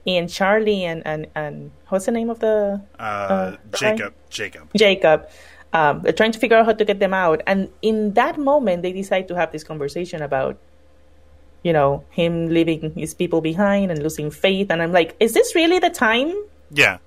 and 0.06 0.28
Charlie 0.28 0.84
and 0.84 1.02
and 1.06 1.26
and 1.34 1.70
what's 1.88 2.06
the 2.06 2.12
name 2.12 2.28
of 2.30 2.40
the 2.40 2.82
uh, 2.98 3.56
the 3.70 3.78
Jacob, 3.78 4.14
Jacob. 4.28 4.68
Jacob. 4.76 5.28
Um, 5.74 6.00
they're 6.02 6.12
trying 6.12 6.32
to 6.32 6.38
figure 6.38 6.56
out 6.56 6.66
how 6.66 6.72
to 6.72 6.84
get 6.84 7.00
them 7.00 7.12
out, 7.12 7.42
and 7.46 7.68
in 7.82 8.14
that 8.14 8.38
moment, 8.38 8.82
they 8.82 8.92
decide 8.92 9.26
to 9.28 9.34
have 9.34 9.50
this 9.50 9.64
conversation 9.64 10.22
about, 10.22 10.56
you 11.64 11.72
know, 11.72 12.04
him 12.10 12.48
leaving 12.48 12.94
his 12.94 13.12
people 13.12 13.40
behind 13.40 13.90
and 13.90 14.00
losing 14.00 14.30
faith. 14.30 14.70
And 14.70 14.80
I'm 14.80 14.92
like, 14.92 15.16
is 15.18 15.34
this 15.34 15.54
really 15.56 15.80
the 15.80 15.90
time? 15.90 16.32
Yeah. 16.70 16.98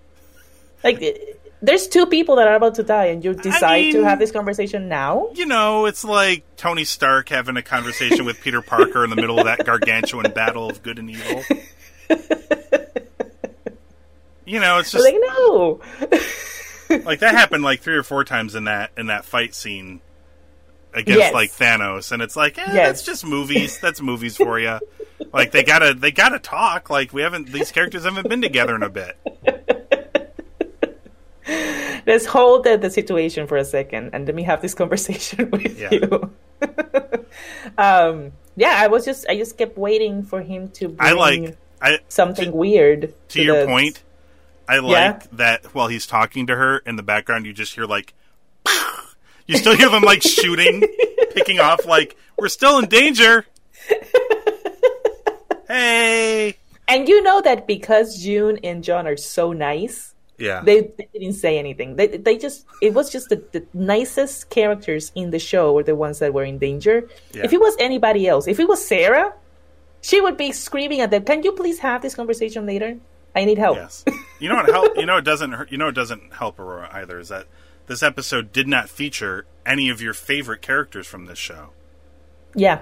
Like, 0.84 1.02
eh, 1.02 1.14
there's 1.62 1.88
two 1.88 2.06
people 2.06 2.36
that 2.36 2.48
are 2.48 2.56
about 2.56 2.76
to 2.76 2.84
die, 2.84 3.06
and 3.06 3.24
you 3.24 3.34
decide 3.34 3.92
to 3.94 4.00
mean- 4.00 4.04
have 4.04 4.20
this 4.20 4.32
conversation 4.32 4.90
now? 4.90 5.30
You 5.34 5.46
know, 5.46 5.86
it's 5.86 6.04
like 6.04 6.44
Tony 6.58 6.84
Stark 6.84 7.30
having 7.30 7.56
a 7.56 7.64
conversation 7.64 8.26
with 8.26 8.42
Peter 8.42 8.62
Parker 8.62 9.04
in 9.04 9.10
the 9.10 9.16
middle 9.16 9.40
of 9.40 9.46
that 9.46 9.66
gargantuan 9.66 10.30
battle 10.34 10.70
of 10.70 10.84
good 10.84 11.00
and 11.00 11.10
evil. 11.10 11.42
You 14.48 14.62
know, 14.62 14.80
it's 14.80 14.92
just 14.92 15.04
Like, 15.04 15.16
no. 15.20 15.82
like 16.90 17.20
that 17.20 17.34
happened 17.36 17.64
like 17.64 17.82
three 17.82 17.96
or 17.96 18.04
four 18.04 18.24
times 18.24 18.56
in 18.56 18.66
that 18.66 18.92
in 18.98 19.08
that 19.08 19.26
fight 19.26 19.54
scene 19.56 20.02
against 20.94 21.20
Yes. 21.20 21.34
like 21.34 21.52
Thanos, 21.52 22.12
and 22.12 22.22
it's 22.22 22.36
like, 22.36 22.58
eh, 22.58 22.64
Yes. 22.68 22.76
that's 22.76 23.04
just 23.04 23.26
movies. 23.26 23.80
That's 23.80 24.02
movies 24.02 24.38
for 24.38 24.60
you. 24.60 24.80
Like 25.34 25.52
they 25.52 25.64
gotta 25.64 25.94
they 25.94 26.12
gotta 26.12 26.40
talk. 26.40 26.90
Like 26.90 27.14
we 27.14 27.22
haven't 27.22 27.52
these 27.52 27.72
characters 27.72 28.04
haven't 28.06 28.30
been 28.30 28.42
together 28.42 28.76
in 28.76 28.84
a 28.84 28.90
bit. 28.90 29.16
Let's 32.06 32.26
hold 32.26 32.64
the, 32.64 32.78
the 32.78 32.90
situation 32.90 33.48
for 33.48 33.58
a 33.58 33.66
second, 33.66 34.12
and 34.14 34.26
let 34.26 34.36
me 34.36 34.44
have 34.44 34.62
this 34.62 34.74
conversation 34.82 35.50
with 35.52 35.80
Yeah. 35.80 35.90
you. 35.92 36.32
um, 37.78 38.32
yeah, 38.56 38.76
I 38.78 38.88
was 38.88 39.06
just, 39.06 39.26
I 39.30 39.36
just 39.38 39.58
kept 39.58 39.78
waiting 39.78 40.24
for 40.24 40.42
him 40.42 40.70
to 40.72 40.88
bring 40.90 41.10
I 41.10 41.12
like 41.14 41.58
I 41.82 42.00
something 42.08 42.52
weird. 42.52 43.14
to 43.30 43.42
your 43.44 43.62
the- 43.62 43.66
point. 43.68 44.04
I 44.68 44.80
like 44.80 44.92
Yeah. 44.92 45.20
that 45.34 45.66
while 45.76 45.88
he's 45.88 46.06
talking 46.06 46.48
to 46.48 46.56
her 46.56 46.80
in 46.80 46.96
the 46.96 47.04
background, 47.04 47.46
you 47.46 47.54
just 47.54 47.74
hear 47.76 47.86
like, 47.86 48.14
you 49.48 49.58
still 49.58 49.76
hear 49.76 49.90
them 49.90 50.04
like 50.04 50.22
shooting, 50.22 50.84
picking 51.34 51.60
off. 51.60 51.86
Like 51.86 52.16
we're 52.38 52.50
still 52.50 52.78
in 52.80 52.88
danger. 52.88 53.46
hey, 55.68 56.56
And 56.88 57.08
you 57.08 57.22
know 57.24 57.42
that 57.42 57.68
because 57.68 58.22
June 58.22 58.60
and 58.64 58.84
John 58.84 59.08
are 59.08 59.18
so 59.18 59.52
nice, 59.54 60.14
yeah, 60.38 60.62
they, 60.64 60.82
they 60.98 61.08
didn't 61.14 61.34
say 61.34 61.58
anything. 61.58 61.96
They, 61.96 62.08
they 62.08 62.38
just, 62.38 62.66
it 62.82 62.94
was 62.94 63.12
just 63.12 63.30
the, 63.30 63.44
the 63.52 63.66
nicest 63.74 64.50
characters 64.50 65.12
in 65.16 65.32
the 65.32 65.40
show 65.40 65.74
were 65.74 65.84
the 65.84 65.96
ones 65.96 66.20
that 66.20 66.34
were 66.34 66.44
in 66.44 66.60
danger. 66.60 67.10
Yeah. 67.34 67.44
If 67.46 67.54
it 67.54 67.60
was 67.60 67.76
anybody 67.80 68.28
else, 68.28 68.48
if 68.48 68.60
it 68.60 68.68
was 68.68 68.86
Sarah, 68.86 69.34
she 70.02 70.22
would 70.22 70.38
be 70.38 70.52
screaming 70.52 71.02
at 71.02 71.10
them, 71.10 71.24
"Can 71.26 71.42
you 71.44 71.54
please 71.54 71.80
have 71.80 72.02
this 72.04 72.14
conversation 72.14 72.66
later? 72.68 72.98
I 73.38 73.46
need 73.46 73.58
help." 73.58 73.78
yes. 73.78 74.04
You 74.40 74.50
know 74.50 74.56
what 74.56 74.70
help? 74.70 74.98
You 74.98 75.06
know 75.06 75.18
it 75.18 75.24
doesn't. 75.26 75.52
hurt- 75.54 75.72
You 75.72 75.78
know 75.78 75.88
it 75.88 75.96
doesn't 75.96 76.34
help 76.34 76.60
Aurora 76.60 76.90
either. 76.94 77.20
Is 77.20 77.30
that 77.30 77.46
this 77.88 78.04
episode 78.04 78.52
did 78.52 78.68
not 78.68 78.90
feature 78.90 79.46
any 79.66 79.90
of 79.90 80.02
your 80.02 80.14
favorite 80.14 80.62
characters 80.62 81.08
from 81.08 81.26
this 81.26 81.40
show. 81.40 81.70
Yeah. 82.56 82.82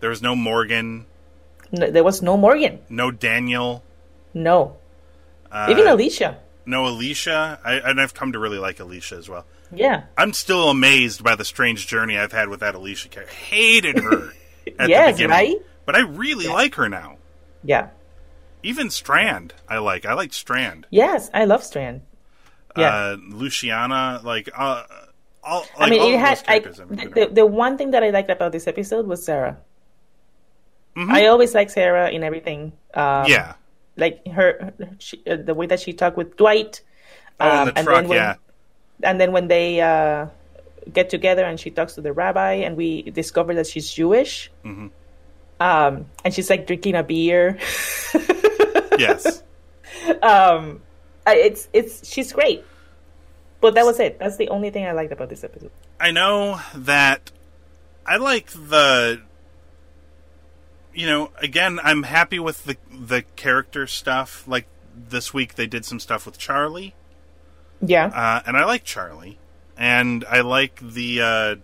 There 0.00 0.10
was 0.10 0.20
no 0.22 0.34
Morgan, 0.34 1.06
No, 1.70 1.90
there 1.90 2.02
was 2.04 2.22
no 2.22 2.36
Morgan. 2.36 2.80
no 2.88 3.10
Daniel, 3.10 3.82
No. 4.34 4.76
uh, 5.50 5.68
Even 5.70 5.86
Alicia. 5.86 6.38
no 6.66 6.86
Alicia. 6.86 7.60
I, 7.64 7.74
and 7.74 8.00
I've 8.00 8.14
come 8.14 8.32
to 8.32 8.38
really 8.38 8.58
like 8.58 8.80
Alicia 8.80 9.16
as 9.16 9.28
well. 9.28 9.44
Yeah. 9.74 10.04
I'm 10.18 10.32
still 10.32 10.68
amazed 10.70 11.22
by 11.24 11.34
the 11.36 11.44
strange 11.44 11.86
journey 11.86 12.18
I've 12.18 12.32
had 12.32 12.48
with 12.48 12.60
that 12.60 12.74
Alicia 12.74 13.08
character. 13.08 13.34
Hated 13.34 13.98
her 14.00 14.32
at 14.78 14.88
Yes, 14.88 15.16
the 15.16 15.24
beginning, 15.24 15.30
right? 15.30 15.56
but 15.86 15.94
I 15.94 16.00
really 16.00 16.48
like 16.48 16.74
her 16.74 16.88
now. 16.88 17.16
Yeah. 17.64 17.88
Even 18.62 18.90
Strand, 18.90 19.54
I 19.68 19.78
like. 19.78 20.06
I 20.06 20.14
like 20.14 20.32
Strand. 20.32 20.86
Yes, 20.90 21.30
I 21.34 21.44
love 21.44 21.64
Strand. 21.64 22.02
Yeah. 22.76 22.94
Uh, 22.94 23.16
Luciana, 23.28 24.20
like, 24.24 24.48
uh, 24.56 24.84
all. 25.42 25.60
Like, 25.78 25.88
I 25.88 25.90
mean, 25.90 26.14
it 26.14 26.18
had. 26.18 26.42
I, 26.46 26.58
the, 26.60 27.28
the, 27.32 27.46
one 27.46 27.76
thing 27.76 27.90
that 27.90 28.02
I 28.02 28.10
liked 28.10 28.30
about 28.30 28.52
this 28.52 28.66
episode 28.66 29.06
was 29.06 29.24
Sarah. 29.24 29.58
Mm-hmm. 30.96 31.10
I 31.10 31.26
always 31.26 31.54
like 31.54 31.70
Sarah 31.70 32.10
in 32.10 32.22
everything. 32.22 32.72
Um, 32.94 33.26
yeah. 33.26 33.54
like 33.96 34.26
her, 34.28 34.72
her 34.78 34.88
she, 34.98 35.22
uh, 35.26 35.36
the 35.36 35.54
way 35.54 35.66
that 35.66 35.80
she 35.80 35.92
talked 35.92 36.16
with 36.16 36.36
Dwight. 36.36 36.82
Oh, 37.40 37.48
um, 37.48 37.68
in 37.68 37.74
the 37.74 37.78
and 37.78 37.86
truck, 37.86 38.00
then 38.00 38.08
when, 38.08 38.16
yeah. 38.16 38.34
And 39.02 39.20
then 39.20 39.32
when 39.32 39.48
they 39.48 39.80
uh, 39.80 40.26
get 40.92 41.10
together 41.10 41.44
and 41.44 41.58
she 41.58 41.70
talks 41.70 41.94
to 41.94 42.00
the 42.00 42.12
rabbi, 42.12 42.54
and 42.54 42.76
we 42.76 43.02
discover 43.10 43.54
that 43.54 43.66
she's 43.66 43.90
Jewish. 43.90 44.50
Mm-hmm. 44.64 44.88
Um, 45.60 46.06
and 46.24 46.34
she's 46.34 46.50
like 46.50 46.66
drinking 46.66 46.94
a 46.94 47.02
beer. 47.02 47.58
Yes. 48.98 49.42
um, 50.22 50.82
it's 51.26 51.68
it's 51.72 52.08
she's 52.08 52.32
great. 52.32 52.64
But 53.60 53.74
that 53.74 53.84
was 53.84 54.00
it. 54.00 54.18
That's 54.18 54.36
the 54.36 54.48
only 54.48 54.70
thing 54.70 54.86
I 54.86 54.92
liked 54.92 55.12
about 55.12 55.28
this 55.28 55.44
episode. 55.44 55.70
I 56.00 56.10
know 56.10 56.60
that 56.74 57.30
I 58.04 58.16
like 58.16 58.50
the 58.50 59.22
you 60.94 61.06
know, 61.06 61.30
again, 61.38 61.80
I'm 61.82 62.02
happy 62.02 62.38
with 62.38 62.64
the 62.64 62.76
the 62.90 63.22
character 63.36 63.86
stuff. 63.86 64.46
Like 64.46 64.66
this 64.94 65.32
week 65.32 65.54
they 65.54 65.66
did 65.66 65.84
some 65.84 66.00
stuff 66.00 66.26
with 66.26 66.38
Charlie. 66.38 66.94
Yeah. 67.80 68.06
Uh, 68.06 68.42
and 68.46 68.56
I 68.56 68.64
like 68.64 68.84
Charlie. 68.84 69.38
And 69.76 70.24
I 70.28 70.40
like 70.40 70.80
the 70.80 71.20
uh, 71.20 71.56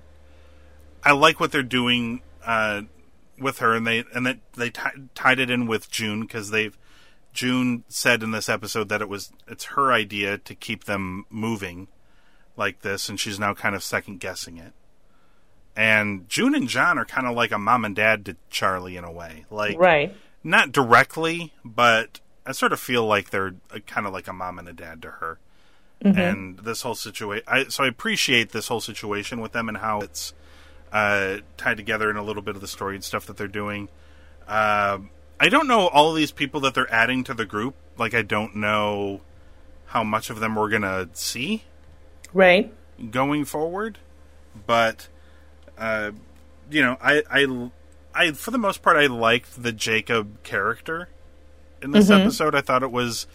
I 1.04 1.12
like 1.12 1.40
what 1.40 1.52
they're 1.52 1.62
doing 1.62 2.22
uh, 2.44 2.82
with 3.38 3.58
her 3.58 3.74
and 3.74 3.86
they 3.86 4.04
and 4.14 4.26
that 4.26 4.38
they 4.56 4.70
ti 4.70 4.82
tied 5.14 5.38
it 5.38 5.50
in 5.50 5.66
with 5.66 5.90
June 5.90 6.26
cuz 6.26 6.50
they've 6.50 6.76
June 7.32 7.84
said 7.88 8.22
in 8.22 8.30
this 8.30 8.48
episode 8.48 8.88
that 8.88 9.02
it 9.02 9.08
was 9.08 9.32
it's 9.46 9.64
her 9.64 9.92
idea 9.92 10.38
to 10.38 10.54
keep 10.54 10.84
them 10.84 11.26
moving 11.30 11.88
like 12.56 12.80
this, 12.80 13.08
and 13.08 13.18
she's 13.18 13.38
now 13.38 13.54
kind 13.54 13.74
of 13.74 13.82
second 13.82 14.20
guessing 14.20 14.58
it. 14.58 14.72
And 15.76 16.28
June 16.28 16.54
and 16.54 16.68
John 16.68 16.98
are 16.98 17.04
kind 17.04 17.26
of 17.26 17.36
like 17.36 17.52
a 17.52 17.58
mom 17.58 17.84
and 17.84 17.94
dad 17.94 18.24
to 18.26 18.36
Charlie 18.50 18.96
in 18.96 19.04
a 19.04 19.12
way, 19.12 19.46
like 19.50 19.78
right. 19.78 20.14
not 20.42 20.72
directly, 20.72 21.52
but 21.64 22.20
I 22.44 22.52
sort 22.52 22.72
of 22.72 22.80
feel 22.80 23.06
like 23.06 23.30
they're 23.30 23.54
kind 23.86 24.06
of 24.06 24.12
like 24.12 24.26
a 24.26 24.32
mom 24.32 24.58
and 24.58 24.68
a 24.68 24.72
dad 24.72 25.02
to 25.02 25.10
her. 25.10 25.38
And 26.00 26.58
this 26.60 26.82
whole 26.82 26.94
situation, 26.94 27.44
I, 27.48 27.64
so 27.64 27.84
I 27.84 27.88
appreciate 27.88 28.52
this 28.52 28.68
whole 28.68 28.80
situation 28.80 29.40
with 29.40 29.52
them 29.52 29.68
and 29.68 29.76
how 29.78 30.00
it's 30.00 30.32
uh, 30.92 31.38
tied 31.56 31.76
together 31.76 32.08
in 32.08 32.16
a 32.16 32.22
little 32.22 32.42
bit 32.42 32.54
of 32.54 32.60
the 32.60 32.68
story 32.68 32.94
and 32.94 33.04
stuff 33.04 33.26
that 33.26 33.36
they're 33.36 33.48
doing. 33.48 33.88
Uh, 34.46 34.98
I 35.40 35.48
don't 35.48 35.68
know 35.68 35.86
all 35.88 36.12
these 36.14 36.32
people 36.32 36.60
that 36.60 36.74
they're 36.74 36.92
adding 36.92 37.24
to 37.24 37.34
the 37.34 37.44
group. 37.46 37.74
Like, 37.96 38.14
I 38.14 38.22
don't 38.22 38.56
know 38.56 39.20
how 39.86 40.04
much 40.04 40.30
of 40.30 40.40
them 40.40 40.54
we're 40.56 40.68
gonna 40.68 41.08
see 41.14 41.64
Right. 42.34 42.72
going 43.10 43.44
forward, 43.44 43.98
but 44.66 45.08
uh, 45.78 46.10
you 46.70 46.82
know, 46.82 46.96
I, 47.00 47.22
I, 47.30 47.70
I, 48.14 48.32
for 48.32 48.50
the 48.50 48.58
most 48.58 48.82
part, 48.82 48.96
I 48.96 49.06
liked 49.06 49.62
the 49.62 49.72
Jacob 49.72 50.42
character 50.42 51.08
in 51.80 51.92
this 51.92 52.10
episode. 52.10 52.54
I 52.54 52.60
thought 52.60 52.82
it 52.82 52.90
was 52.90 53.26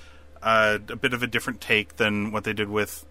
uh, 0.42 0.78
a 0.90 0.96
bit 0.96 1.14
of 1.14 1.24
a 1.24 1.28
different 1.28 1.62
take 1.62 1.96
than 1.96 2.32
what 2.32 2.44
they 2.44 2.54
did 2.54 2.70
with 2.70 3.06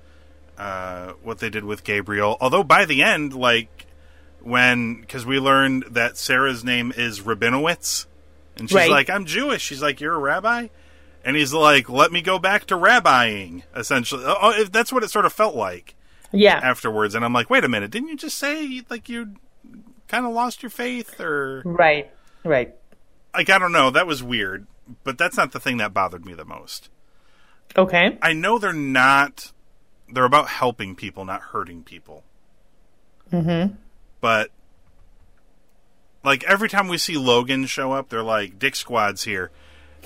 uh, 0.59 1.15
what 1.23 1.39
they 1.39 1.49
did 1.51 1.65
with 1.65 1.83
Gabriel. 1.83 2.37
Although 2.41 2.63
by 2.63 2.85
the 2.85 3.03
end, 3.03 3.35
like 3.35 3.87
when 4.41 5.01
because 5.01 5.25
we 5.27 5.39
learned 5.41 5.85
that 5.91 6.17
Sarah's 6.19 6.63
name 6.63 6.93
is 6.95 7.21
Rabinowitz, 7.21 8.07
and 8.57 8.69
she's 8.69 8.77
Right. 8.77 8.91
like, 8.91 9.11
"I'm 9.11 9.25
Jewish." 9.25 9.63
She's 9.63 9.83
like, 9.83 10.01
"You're 10.01 10.15
a 10.15 10.19
rabbi." 10.19 10.69
And 11.25 11.37
he's 11.37 11.53
like, 11.53 11.89
"Let 11.89 12.11
me 12.13 12.21
go 12.23 12.39
back 12.39 12.65
to 12.67 12.75
rabbiing." 12.77 13.63
Essentially, 13.77 14.25
oh, 14.27 14.37
oh, 14.41 14.65
that's 14.65 14.93
what 14.93 15.03
it 15.05 15.11
sort 15.11 15.25
of 15.25 15.33
felt 15.33 15.55
like 15.55 15.95
Yeah. 16.33 16.59
afterwards. 16.63 17.15
And 17.15 17.25
I'm 17.25 17.33
like, 17.33 17.49
"Wait 17.51 17.65
a 17.65 17.69
minute! 17.69 17.91
Didn't 17.91 18.09
you 18.09 18.17
just 18.17 18.39
say 18.39 18.83
like 18.91 19.09
you 19.09 19.35
kind 20.09 20.27
of 20.27 20.33
lost 20.33 20.63
your 20.63 20.71
faith, 20.71 21.21
or 21.21 21.63
Right. 21.65 22.11
Right. 22.45 22.75
like 23.35 23.49
I 23.51 23.59
don't 23.59 23.73
know? 23.73 23.91
That 23.91 24.07
was 24.07 24.23
weird." 24.23 24.67
But 25.05 25.17
that's 25.17 25.37
not 25.37 25.53
the 25.53 25.61
thing 25.61 25.77
that 25.79 25.95
bothered 25.95 26.27
me 26.27 26.35
the 26.35 26.45
most. 26.45 26.91
Okay. 27.77 28.19
I 28.21 28.33
know 28.33 28.59
they're 28.59 28.73
not. 28.73 29.53
They're 30.13 30.25
about 30.25 30.49
helping 30.49 30.95
people, 30.97 31.25
not 31.25 31.41
hurting 31.41 31.85
people. 31.85 32.25
Mm-hmm. 33.33 33.75
But 34.21 34.51
like 36.25 36.45
every 36.45 36.69
time 36.69 36.89
we 36.89 36.99
see 36.99 37.17
Logan 37.17 37.67
show 37.67 37.93
up, 37.93 38.09
they're 38.09 38.23
like, 38.23 38.59
"Dick 38.59 38.77
Squad's 38.77 39.25
here." 39.25 39.51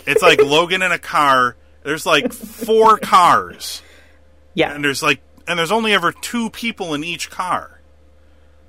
It's 0.06 0.22
like 0.22 0.40
Logan 0.42 0.82
in 0.82 0.92
a 0.92 0.98
car. 0.98 1.56
There's 1.82 2.04
like 2.06 2.32
four 2.32 2.98
cars, 2.98 3.82
Yeah. 4.54 4.74
and 4.74 4.84
there's 4.84 5.02
like, 5.02 5.20
and 5.46 5.58
there's 5.58 5.72
only 5.72 5.92
ever 5.94 6.12
two 6.12 6.50
people 6.50 6.94
in 6.94 7.04
each 7.04 7.30
car. 7.30 7.80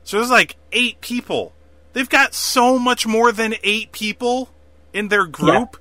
So 0.03 0.17
there's 0.17 0.29
like 0.29 0.55
eight 0.71 1.01
people. 1.01 1.53
They've 1.93 2.07
got 2.07 2.33
so 2.35 2.77
much 2.77 3.07
more 3.07 3.31
than 3.31 3.55
eight 3.63 3.91
people 3.91 4.49
in 4.93 5.07
their 5.09 5.25
group 5.25 5.77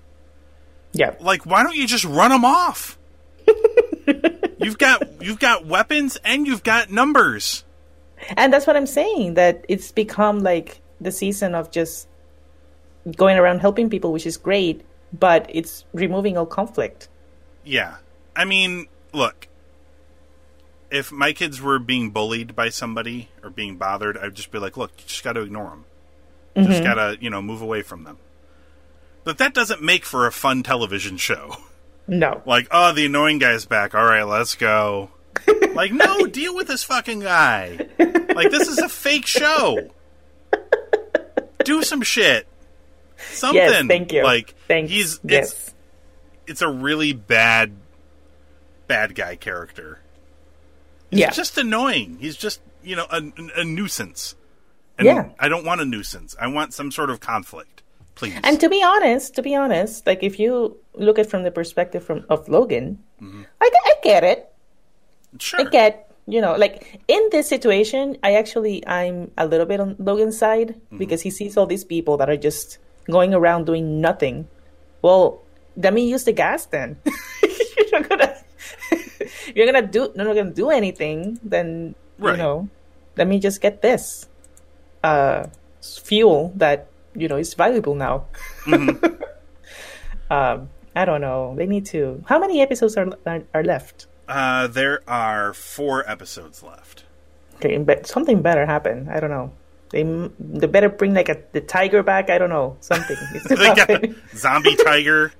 Yeah. 0.93 1.15
like 1.21 1.45
why 1.47 1.63
don't 1.63 1.77
you 1.77 1.87
just 1.87 2.05
run 2.05 2.31
them 2.31 2.45
off 2.45 2.99
you've 4.59 4.79
got 4.79 5.23
you've 5.23 5.39
got 5.39 5.65
weapons 5.67 6.19
and 6.25 6.47
you've 6.47 6.63
got 6.63 6.91
numbers 6.91 7.65
And 8.37 8.53
that's 8.53 8.67
what 8.67 8.77
I'm 8.77 8.87
saying. 8.87 9.35
That 9.35 9.65
it's 9.69 9.93
become 9.93 10.41
like 10.41 10.81
the 11.01 11.13
season 11.13 11.55
of 11.55 11.71
just 11.71 12.09
going 13.17 13.39
around 13.39 13.61
helping 13.61 13.89
people, 13.91 14.13
which 14.13 14.27
is 14.27 14.37
great, 14.37 14.83
but 15.13 15.47
it's 15.49 15.85
removing 15.93 16.37
all 16.37 16.47
conflict. 16.47 17.09
yeah. 17.65 17.97
I 18.35 18.45
mean 18.45 18.87
look 19.13 19.49
if 20.91 21.11
my 21.11 21.33
kids 21.33 21.61
were 21.61 21.79
being 21.79 22.11
bullied 22.11 22.55
by 22.55 22.69
somebody 22.69 23.31
or 23.43 23.49
being 23.49 23.77
bothered 23.77 24.19
i'd 24.19 24.35
just 24.35 24.51
be 24.51 24.59
like 24.59 24.77
look 24.77 24.91
you 24.99 25.05
just 25.07 25.25
got 25.25 25.33
to 25.33 25.41
ignore 25.41 25.71
them 25.71 25.85
just 26.57 26.69
mm-hmm. 26.69 26.85
gotta 26.85 27.19
you 27.21 27.31
know 27.31 27.43
move 27.43 27.61
away 27.61 27.83
from 27.83 28.05
them. 28.05 28.19
But 29.25 29.39
that 29.39 29.55
doesn't 29.55 29.83
make 29.83 30.05
for 30.05 30.27
a 30.27 30.33
fun 30.33 30.63
television 30.63 31.17
show. 31.17 31.57
No. 32.09 32.41
like 32.47 32.69
oh 32.71 32.93
the 32.93 33.07
annoying 33.07 33.39
guy's 33.41 33.65
back. 33.65 33.93
All 33.93 34.05
right 34.05 34.23
let's 34.23 34.55
go. 34.55 35.11
Like 35.75 35.93
no 35.93 36.27
deal 36.27 36.55
with 36.55 36.69
this 36.69 36.85
fucking 36.85 37.19
guy. 37.21 37.79
Like 37.99 38.53
this 38.53 38.69
is 38.69 38.79
a 38.79 38.89
fake 38.89 39.27
show 39.27 39.91
do 41.67 41.83
some 41.83 42.03
shit 42.03 42.47
something 43.33 43.57
Yes, 43.57 43.85
thank 43.87 44.13
you. 44.13 44.23
like 44.25 44.55
Thanks. 44.69 44.91
he's 44.91 45.21
yes. 45.25 45.51
it's 45.53 45.75
it's 46.47 46.63
a 46.63 46.69
really 46.69 47.13
bad 47.13 47.73
bad 48.87 49.15
guy 49.15 49.37
character 49.37 49.99
he's 51.11 51.21
yeah. 51.21 51.31
just 51.31 51.59
annoying 51.59 52.19
he's 52.21 52.37
just 52.37 52.61
you 52.83 52.95
know 52.97 53.07
a, 53.11 53.21
a 53.57 53.65
nuisance 53.65 54.35
and 54.99 55.07
Yeah. 55.07 55.29
i 55.39 55.49
don't 55.49 55.65
want 55.65 55.81
a 55.81 55.85
nuisance 55.85 56.37
i 56.41 56.47
want 56.47 56.73
some 56.75 56.91
sort 56.91 57.11
of 57.11 57.21
conflict 57.21 57.83
please 58.15 58.39
And 58.45 58.59
to 58.61 58.69
be 58.71 58.83
honest, 58.83 59.35
to 59.35 59.43
be 59.43 59.55
honest, 59.55 60.07
like 60.07 60.23
if 60.23 60.39
you 60.41 60.79
look 60.95 61.19
at 61.19 61.29
from 61.29 61.43
the 61.43 61.51
perspective 61.51 62.03
from 62.03 62.25
of 62.31 62.49
Logan, 62.49 62.99
mm-hmm. 63.21 63.43
I, 63.61 63.71
I 63.85 63.93
get 64.03 64.25
it. 64.25 64.51
sure 65.39 65.61
I 65.61 65.65
get, 65.65 66.06
you 66.27 66.41
know, 66.41 66.57
like 66.57 67.01
in 67.09 67.29
this 67.31 67.49
situation, 67.49 68.17
I 68.23 68.35
actually 68.35 68.87
I'm 68.87 69.31
a 69.39 69.47
little 69.47 69.67
bit 69.67 69.81
on 69.81 69.95
Logan's 69.99 70.37
side 70.39 70.75
because 70.97 71.23
he 71.23 71.31
sees 71.31 71.57
all 71.57 71.67
these 71.67 71.85
people 71.85 72.17
that 72.19 72.29
are 72.29 72.37
just 72.37 72.79
going 73.09 73.33
around 73.35 73.67
doing 73.67 74.01
nothing. 74.01 74.49
Well, 75.03 75.43
let 75.77 75.95
me 75.95 76.09
use 76.09 76.25
the 76.25 76.33
gas 76.33 76.67
then. 76.67 76.99
you're 77.43 78.01
not 78.01 78.09
gonna 78.09 78.35
you're 79.55 79.67
gonna 79.67 79.87
do 79.87 80.11
you're 80.15 80.25
not 80.27 80.35
gonna 80.35 80.51
do 80.51 80.71
anything, 80.71 81.39
then 81.43 81.95
Right. 82.19 82.33
you 82.33 82.39
know, 82.39 82.69
let 83.17 83.29
me 83.29 83.39
just 83.39 83.61
get 83.61 83.83
this 83.83 84.27
uh 85.05 85.47
fuel 85.83 86.51
that 86.57 86.89
you 87.15 87.29
know 87.29 87.37
is 87.37 87.55
valuable 87.55 87.95
now. 87.95 88.25
um, 90.31 90.69
I 90.97 91.05
don't 91.05 91.21
know. 91.21 91.55
They 91.57 91.67
need 91.67 91.87
to. 91.87 92.25
How 92.27 92.39
many 92.39 92.61
episodes 92.61 92.97
are 92.97 93.09
are, 93.27 93.43
are 93.55 93.63
left? 93.63 94.07
Uh, 94.29 94.67
there 94.67 95.03
are 95.09 95.53
four 95.55 96.09
episodes 96.09 96.63
left 96.63 97.05
Okay, 97.57 97.79
but 97.79 98.07
something 98.07 98.43
better 98.43 98.67
happen. 98.67 99.09
I 99.09 99.19
don't 99.21 99.31
know. 99.31 99.51
They 99.91 100.03
they 100.39 100.67
better 100.67 100.89
bring 100.91 101.15
like 101.15 101.29
a 101.31 101.39
the 101.53 101.61
tiger 101.63 102.03
back. 102.03 102.29
I 102.29 102.37
don't 102.39 102.51
know 102.51 102.77
something. 102.81 103.17
they 103.49 103.57
got 103.75 103.89
zombie 104.37 104.77
tiger 104.77 105.33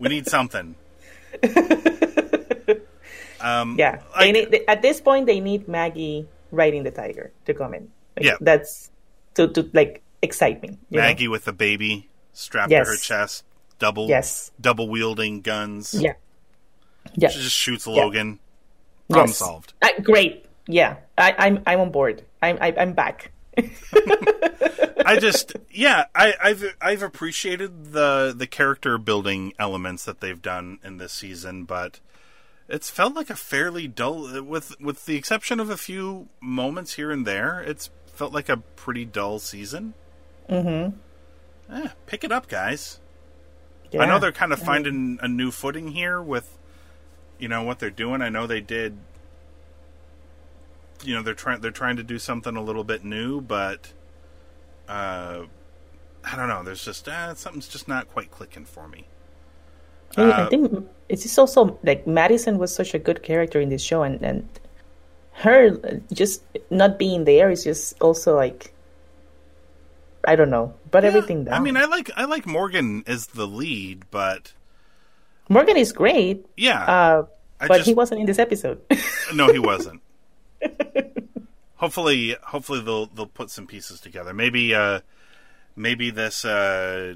we 0.00 0.08
need 0.08 0.26
something 0.26 0.74
um 3.40 3.76
yeah, 3.78 4.00
they 4.18 4.32
need 4.32 4.50
they, 4.50 4.66
at 4.66 4.82
this 4.82 5.00
point 5.00 5.26
they 5.26 5.40
need 5.40 5.68
Maggie 5.68 6.26
riding 6.50 6.82
the 6.82 6.90
tiger 6.90 7.30
to 7.46 7.54
come 7.54 7.74
in. 7.74 7.90
Like, 8.16 8.26
Yeah. 8.26 8.36
that's 8.40 8.90
to 9.34 9.48
to 9.48 9.68
like 9.72 10.02
excite 10.22 10.62
me. 10.62 10.78
you 10.90 10.96
know? 10.98 11.02
maggie 11.06 11.28
with 11.28 11.44
the 11.44 11.52
baby 11.52 12.08
strapped 12.32 12.70
Yes. 12.70 12.86
to 12.86 12.90
her 12.92 12.96
chest 12.98 13.44
double 13.78 14.08
Yes. 14.08 14.50
double 14.60 14.88
wielding 14.88 15.40
guns 15.42 15.94
Yeah. 15.94 16.14
Yeah. 17.16 17.28
she 17.28 17.40
just 17.40 17.56
shoots 17.56 17.86
logan 17.86 18.38
problem 19.08 19.32
solved 19.32 19.72
Uh, 19.82 19.88
great. 20.02 20.44
Yeah, 20.66 20.96
I, 21.16 21.34
I'm 21.38 21.62
I'm 21.66 21.80
on 21.80 21.90
board. 21.90 22.24
I'm 22.42 22.58
I, 22.60 22.74
I'm 22.76 22.92
back. 22.92 23.32
I 23.56 25.16
just, 25.20 25.56
yeah, 25.70 26.04
I, 26.14 26.34
I've 26.42 26.76
I've 26.80 27.02
appreciated 27.02 27.92
the 27.92 28.34
the 28.36 28.46
character 28.46 28.98
building 28.98 29.54
elements 29.58 30.04
that 30.04 30.20
they've 30.20 30.40
done 30.40 30.78
in 30.84 30.98
this 30.98 31.12
season, 31.12 31.64
but 31.64 32.00
it's 32.68 32.90
felt 32.90 33.14
like 33.14 33.30
a 33.30 33.34
fairly 33.34 33.88
dull, 33.88 34.42
with 34.42 34.78
with 34.78 35.06
the 35.06 35.16
exception 35.16 35.58
of 35.58 35.70
a 35.70 35.78
few 35.78 36.28
moments 36.40 36.94
here 36.94 37.10
and 37.10 37.26
there. 37.26 37.60
It's 37.60 37.88
felt 38.12 38.34
like 38.34 38.50
a 38.50 38.58
pretty 38.58 39.06
dull 39.06 39.38
season. 39.38 39.94
Mm-hmm. 40.50 41.74
Eh, 41.74 41.88
pick 42.06 42.24
it 42.24 42.32
up, 42.32 42.48
guys. 42.48 43.00
I 43.98 44.04
know 44.04 44.18
they're 44.18 44.32
kind 44.32 44.52
of 44.52 44.58
finding 44.58 45.18
a 45.22 45.28
new 45.28 45.50
footing 45.50 45.88
here 45.88 46.20
with, 46.20 46.57
you 47.38 47.48
know, 47.48 47.62
what 47.62 47.78
they're 47.78 47.90
doing. 47.90 48.22
I 48.22 48.28
know 48.28 48.46
they 48.46 48.60
did. 48.60 48.98
You 51.02 51.14
know, 51.14 51.22
they're 51.22 51.34
trying 51.34 51.60
they're 51.60 51.70
trying 51.70 51.96
to 51.96 52.02
do 52.02 52.18
something 52.18 52.56
a 52.56 52.62
little 52.62 52.84
bit 52.84 53.04
new, 53.04 53.40
but 53.40 53.92
uh, 54.88 55.44
I 56.24 56.36
don't 56.36 56.48
know. 56.48 56.62
There's 56.64 56.84
just 56.84 57.08
uh, 57.08 57.34
something's 57.34 57.68
just 57.68 57.88
not 57.88 58.08
quite 58.08 58.30
clicking 58.30 58.64
for 58.64 58.88
me. 58.88 59.08
I, 60.16 60.22
Uh, 60.22 60.42
I 60.42 60.46
think 60.46 60.88
it's 61.08 61.22
just 61.22 61.38
also 61.38 61.78
like 61.82 62.06
Madison 62.06 62.58
was 62.58 62.74
such 62.74 62.94
a 62.94 62.98
good 62.98 63.22
character 63.22 63.60
in 63.60 63.68
this 63.68 63.82
show, 63.82 64.02
and 64.02 64.22
and 64.22 64.48
her 65.32 65.78
just 66.12 66.42
not 66.70 66.98
being 66.98 67.24
there 67.24 67.50
is 67.50 67.64
just 67.64 68.00
also 68.00 68.36
like 68.36 68.74
I 70.24 70.36
don't 70.36 70.50
know, 70.50 70.74
but 70.90 71.04
everything 71.04 71.44
Yeah, 71.44 71.44
down. 71.44 71.54
I 71.54 71.58
mean, 71.60 71.76
I 71.76 71.84
like 71.86 72.10
I 72.16 72.24
like 72.24 72.46
Morgan 72.46 73.02
as 73.06 73.28
the 73.28 73.46
lead, 73.46 74.10
but 74.10 74.52
Morgan 75.48 75.76
is 75.76 75.92
great, 75.92 76.44
yeah, 76.56 76.82
uh, 76.84 77.26
but 77.60 77.78
just 77.78 77.88
he 77.88 77.94
wasn't 77.94 78.20
in 78.20 78.26
this 78.26 78.38
episode. 78.38 78.80
no, 79.34 79.52
he 79.52 79.58
wasn't. 79.58 80.02
hopefully, 81.76 82.36
hopefully 82.42 82.80
they'll 82.80 83.06
they'll 83.06 83.26
put 83.26 83.50
some 83.50 83.66
pieces 83.66 84.00
together. 84.00 84.34
Maybe 84.34 84.74
uh, 84.74 85.00
maybe 85.74 86.10
this 86.10 86.44
uh, 86.44 87.14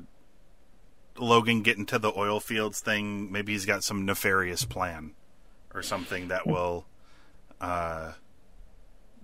Logan 1.19 1.63
getting 1.63 1.87
to 1.87 1.99
the 1.99 2.13
oil 2.17 2.41
fields 2.41 2.81
thing. 2.81 3.31
Maybe 3.31 3.53
he's 3.53 3.67
got 3.67 3.85
some 3.85 4.05
nefarious 4.05 4.65
plan 4.65 5.13
or 5.75 5.83
something 5.83 6.29
that 6.29 6.47
will 6.47 6.87
uh, 7.61 8.13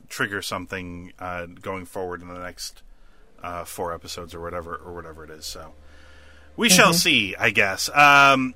trigger 0.09 0.43
something 0.43 1.13
uh, 1.19 1.47
going 1.47 1.87
forward 1.87 2.21
in 2.21 2.29
the 2.29 2.39
next 2.39 2.83
uh, 3.43 3.65
four 3.65 3.95
episodes 3.95 4.35
or 4.35 4.41
whatever 4.41 4.75
or 4.75 4.93
whatever 4.95 5.25
it 5.25 5.31
is. 5.31 5.47
So 5.47 5.73
we 6.57 6.69
shall 6.69 6.93
see, 6.93 7.37
I 7.37 7.51
guess. 7.51 7.89
Um, 7.95 8.55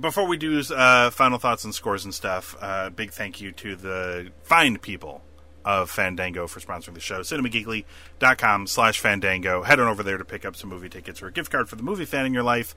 before 0.00 0.26
we 0.26 0.36
do 0.36 0.60
uh, 0.74 1.10
final 1.10 1.38
thoughts 1.38 1.64
and 1.64 1.74
scores 1.74 2.04
and 2.04 2.14
stuff, 2.14 2.56
uh, 2.60 2.90
big 2.90 3.12
thank 3.12 3.40
you 3.40 3.52
to 3.52 3.76
the 3.76 4.30
fine 4.42 4.78
people 4.78 5.22
of 5.64 5.90
Fandango 5.90 6.46
for 6.46 6.60
sponsoring 6.60 6.94
the 6.94 7.00
show. 7.00 7.20
CinemaGeekly.com 7.20 8.66
slash 8.66 9.00
Fandango. 9.00 9.62
Head 9.62 9.80
on 9.80 9.88
over 9.88 10.02
there 10.02 10.18
to 10.18 10.24
pick 10.24 10.44
up 10.44 10.56
some 10.56 10.70
movie 10.70 10.88
tickets 10.88 11.22
or 11.22 11.28
a 11.28 11.32
gift 11.32 11.50
card 11.50 11.68
for 11.68 11.76
the 11.76 11.82
movie 11.82 12.04
fan 12.04 12.26
in 12.26 12.34
your 12.34 12.42
life. 12.42 12.74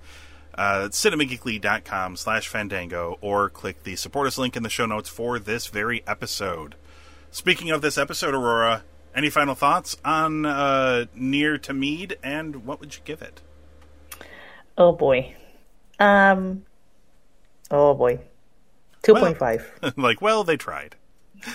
Uh, 0.56 0.88
CinemaGeekly.com 0.90 2.16
slash 2.16 2.48
Fandango 2.48 3.18
or 3.22 3.50
click 3.50 3.84
the 3.84 3.96
support 3.96 4.28
us 4.28 4.38
link 4.38 4.56
in 4.56 4.64
the 4.64 4.70
show 4.70 4.86
notes 4.86 5.10
for 5.10 5.38
this 5.38 5.68
very 5.68 6.04
episode. 6.08 6.76
Speaking 7.30 7.70
of 7.70 7.82
this 7.82 7.98
episode, 7.98 8.34
Aurora, 8.34 8.84
any 9.14 9.30
final 9.30 9.54
thoughts 9.54 9.98
on 10.04 10.46
uh, 10.46 11.06
Ner 11.14 11.58
Tamid 11.58 12.16
and 12.24 12.66
what 12.66 12.80
would 12.80 12.96
you 12.96 13.02
give 13.04 13.22
it? 13.22 13.42
Oh 14.78 14.94
boy. 14.94 15.36
Um. 16.00 16.64
Oh 17.72 17.94
boy. 17.94 18.20
Two 19.04 19.14
point 19.14 19.40
Well- 19.40 19.58
five. 19.58 19.94
like, 19.98 20.22
well, 20.22 20.44
they 20.44 20.58
tried. 20.58 20.96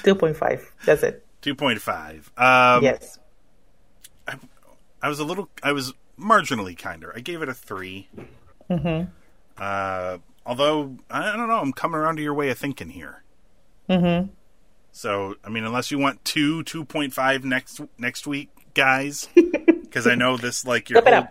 Two 0.05 0.15
point 0.15 0.37
five. 0.37 0.73
That's 0.85 1.03
it. 1.03 1.27
2.5. 1.43 2.39
Um, 2.41 2.83
yes. 2.83 3.19
I 5.03 5.09
was 5.09 5.19
a 5.19 5.25
little, 5.25 5.49
I 5.63 5.73
was 5.73 5.93
marginally 6.19 6.79
kinder. 6.79 7.13
I 7.15 7.21
gave 7.21 7.43
it 7.43 7.49
a 7.49 7.55
3. 7.55 8.09
Mm-hmm. 8.71 9.11
Uh, 9.59 10.19
although, 10.47 10.97
I 11.11 11.37
don't 11.37 11.49
know, 11.49 11.59
I'm 11.59 11.73
coming 11.73 11.97
around 11.99 12.17
to 12.17 12.23
your 12.23 12.35
way 12.35 12.51
of 12.51 12.59
thinking 12.59 12.91
here. 12.91 13.25
Mm-hmm. 13.91 14.29
So, 14.93 15.35
I 15.45 15.49
mean, 15.49 15.65
unless 15.65 15.91
you 15.91 15.99
want 15.99 16.25
two 16.25 16.63
2.5 16.63 17.45
next 17.45 17.81
next 17.99 18.27
week, 18.27 18.51
guys, 18.75 19.29
because 19.35 20.07
I 20.07 20.15
know 20.15 20.37
this, 20.37 20.65
like, 20.65 20.89
your 20.91 21.03
whole, 21.03 21.27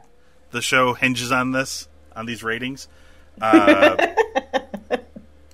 the 0.50 0.62
show 0.62 0.94
hinges 0.94 1.32
on 1.32 1.52
this, 1.52 1.88
on 2.16 2.26
these 2.26 2.44
ratings. 2.44 2.88
Uh, 3.42 3.96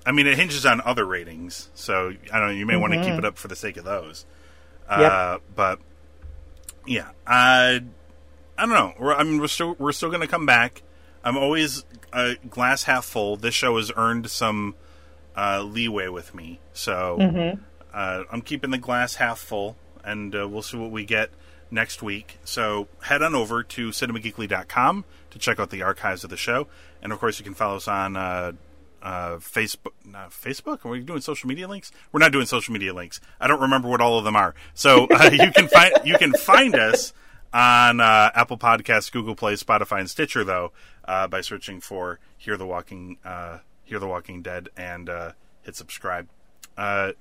I 0.08 0.12
mean, 0.14 0.26
it 0.26 0.38
hinges 0.38 0.66
on 0.66 0.80
other 0.82 1.06
ratings, 1.06 1.70
so 1.76 2.14
I 2.34 2.40
don't 2.40 2.48
know. 2.48 2.54
You 2.54 2.66
may 2.66 2.78
want 2.78 2.94
to 2.94 3.00
keep 3.02 3.12
it 3.20 3.26
up 3.26 3.38
for 3.38 3.48
the 3.50 3.56
sake 3.56 3.76
of 3.78 3.84
those. 3.84 4.26
Uh, 4.90 5.02
But 5.56 5.80
yeah, 6.86 7.10
I 7.28 7.82
I 8.58 8.62
don't 8.66 8.70
know. 8.70 8.94
We're, 8.98 9.14
I 9.14 9.24
mean, 9.24 9.40
we're 9.40 9.48
still 9.48 9.76
we're 9.78 9.92
still 9.92 10.10
going 10.10 10.22
to 10.22 10.28
come 10.28 10.46
back. 10.46 10.82
I'm 11.24 11.36
always 11.38 11.84
uh, 12.14 12.36
glass 12.50 12.84
half 12.84 13.04
full. 13.06 13.36
This 13.36 13.54
show 13.54 13.76
has 13.76 13.92
earned 13.98 14.30
some 14.32 14.76
uh, 15.36 15.62
leeway 15.62 16.08
with 16.08 16.34
me, 16.34 16.60
so 16.74 17.18
uh, 17.94 18.24
I'm 18.32 18.42
keeping 18.42 18.72
the 18.72 18.78
glass 18.78 19.16
half 19.16 19.40
full, 19.40 19.76
and 20.06 20.34
uh, 20.34 20.48
we'll 20.48 20.62
see 20.62 20.78
what 20.78 20.90
we 20.92 21.04
get 21.04 21.32
next 21.70 22.02
week. 22.02 22.38
So 22.46 22.88
head 23.02 23.22
on 23.22 23.36
over 23.36 23.62
to 23.62 23.90
cinemageekly.com 23.90 25.04
to 25.32 25.40
check 25.40 25.60
out 25.60 25.70
the 25.70 25.82
archives 25.82 26.24
of 26.24 26.30
the 26.30 26.38
show, 26.38 26.68
and 27.02 27.12
of 27.12 27.20
course 27.20 27.40
you 27.40 27.44
can 27.44 27.54
follow 27.56 27.76
us 27.76 27.88
on. 27.90 28.58
Uh, 29.02 29.38
Facebook, 29.38 29.94
not 30.04 30.32
Facebook. 30.32 30.84
Are 30.84 30.90
we 30.90 31.00
doing 31.02 31.22
social 31.22 31.48
media 31.48 31.68
links? 31.68 31.92
We're 32.12 32.20
not 32.20 32.32
doing 32.32 32.48
social 32.48 32.74
media 32.74 32.94
links. 32.94 33.22
I 33.40 33.48
don't 33.48 33.62
remember 33.62 33.88
what 33.88 34.02
all 34.02 34.18
of 34.18 34.26
them 34.26 34.36
are. 34.36 34.56
So 34.74 35.08
uh, 35.12 35.30
you 35.32 35.52
can 35.52 35.68
find 35.68 35.94
you 36.04 36.18
can 36.18 36.34
find 36.34 36.76
us 36.76 37.14
on 37.54 38.00
uh, 38.00 38.32
Apple 38.36 38.58
Podcasts, 38.58 39.12
Google 39.12 39.36
Play, 39.36 39.54
Spotify, 39.54 40.00
and 40.00 40.10
Stitcher, 40.10 40.44
though, 40.44 40.72
uh, 41.06 41.28
by 41.28 41.42
searching 41.42 41.80
for 41.80 42.20
"Hear 42.38 42.58
the 42.58 42.66
Walking 42.66 43.18
uh, 43.24 43.60
Hear 43.84 44.00
the 44.00 44.08
Walking 44.08 44.42
Dead" 44.42 44.70
and 44.76 45.10
uh, 45.10 45.32
hit 45.62 45.76
subscribe. 45.76 46.28
Uh, 46.78 47.14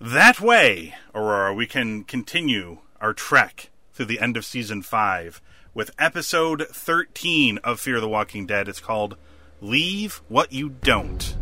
that 0.00 0.40
way, 0.40 0.94
Aurora, 1.14 1.54
we 1.54 1.66
can 1.66 2.04
continue 2.04 2.78
our 3.00 3.12
trek 3.12 3.70
through 3.92 4.06
the 4.06 4.20
end 4.20 4.36
of 4.36 4.44
season 4.44 4.82
five 4.82 5.40
with 5.72 5.90
episode 5.98 6.66
thirteen 6.68 7.58
of 7.58 7.80
Fear 7.80 8.00
the 8.00 8.08
Walking 8.08 8.46
Dead. 8.46 8.68
It's 8.68 8.80
called 8.80 9.16
"Leave 9.60 10.22
What 10.28 10.52
You 10.52 10.68
Don't." 10.68 11.36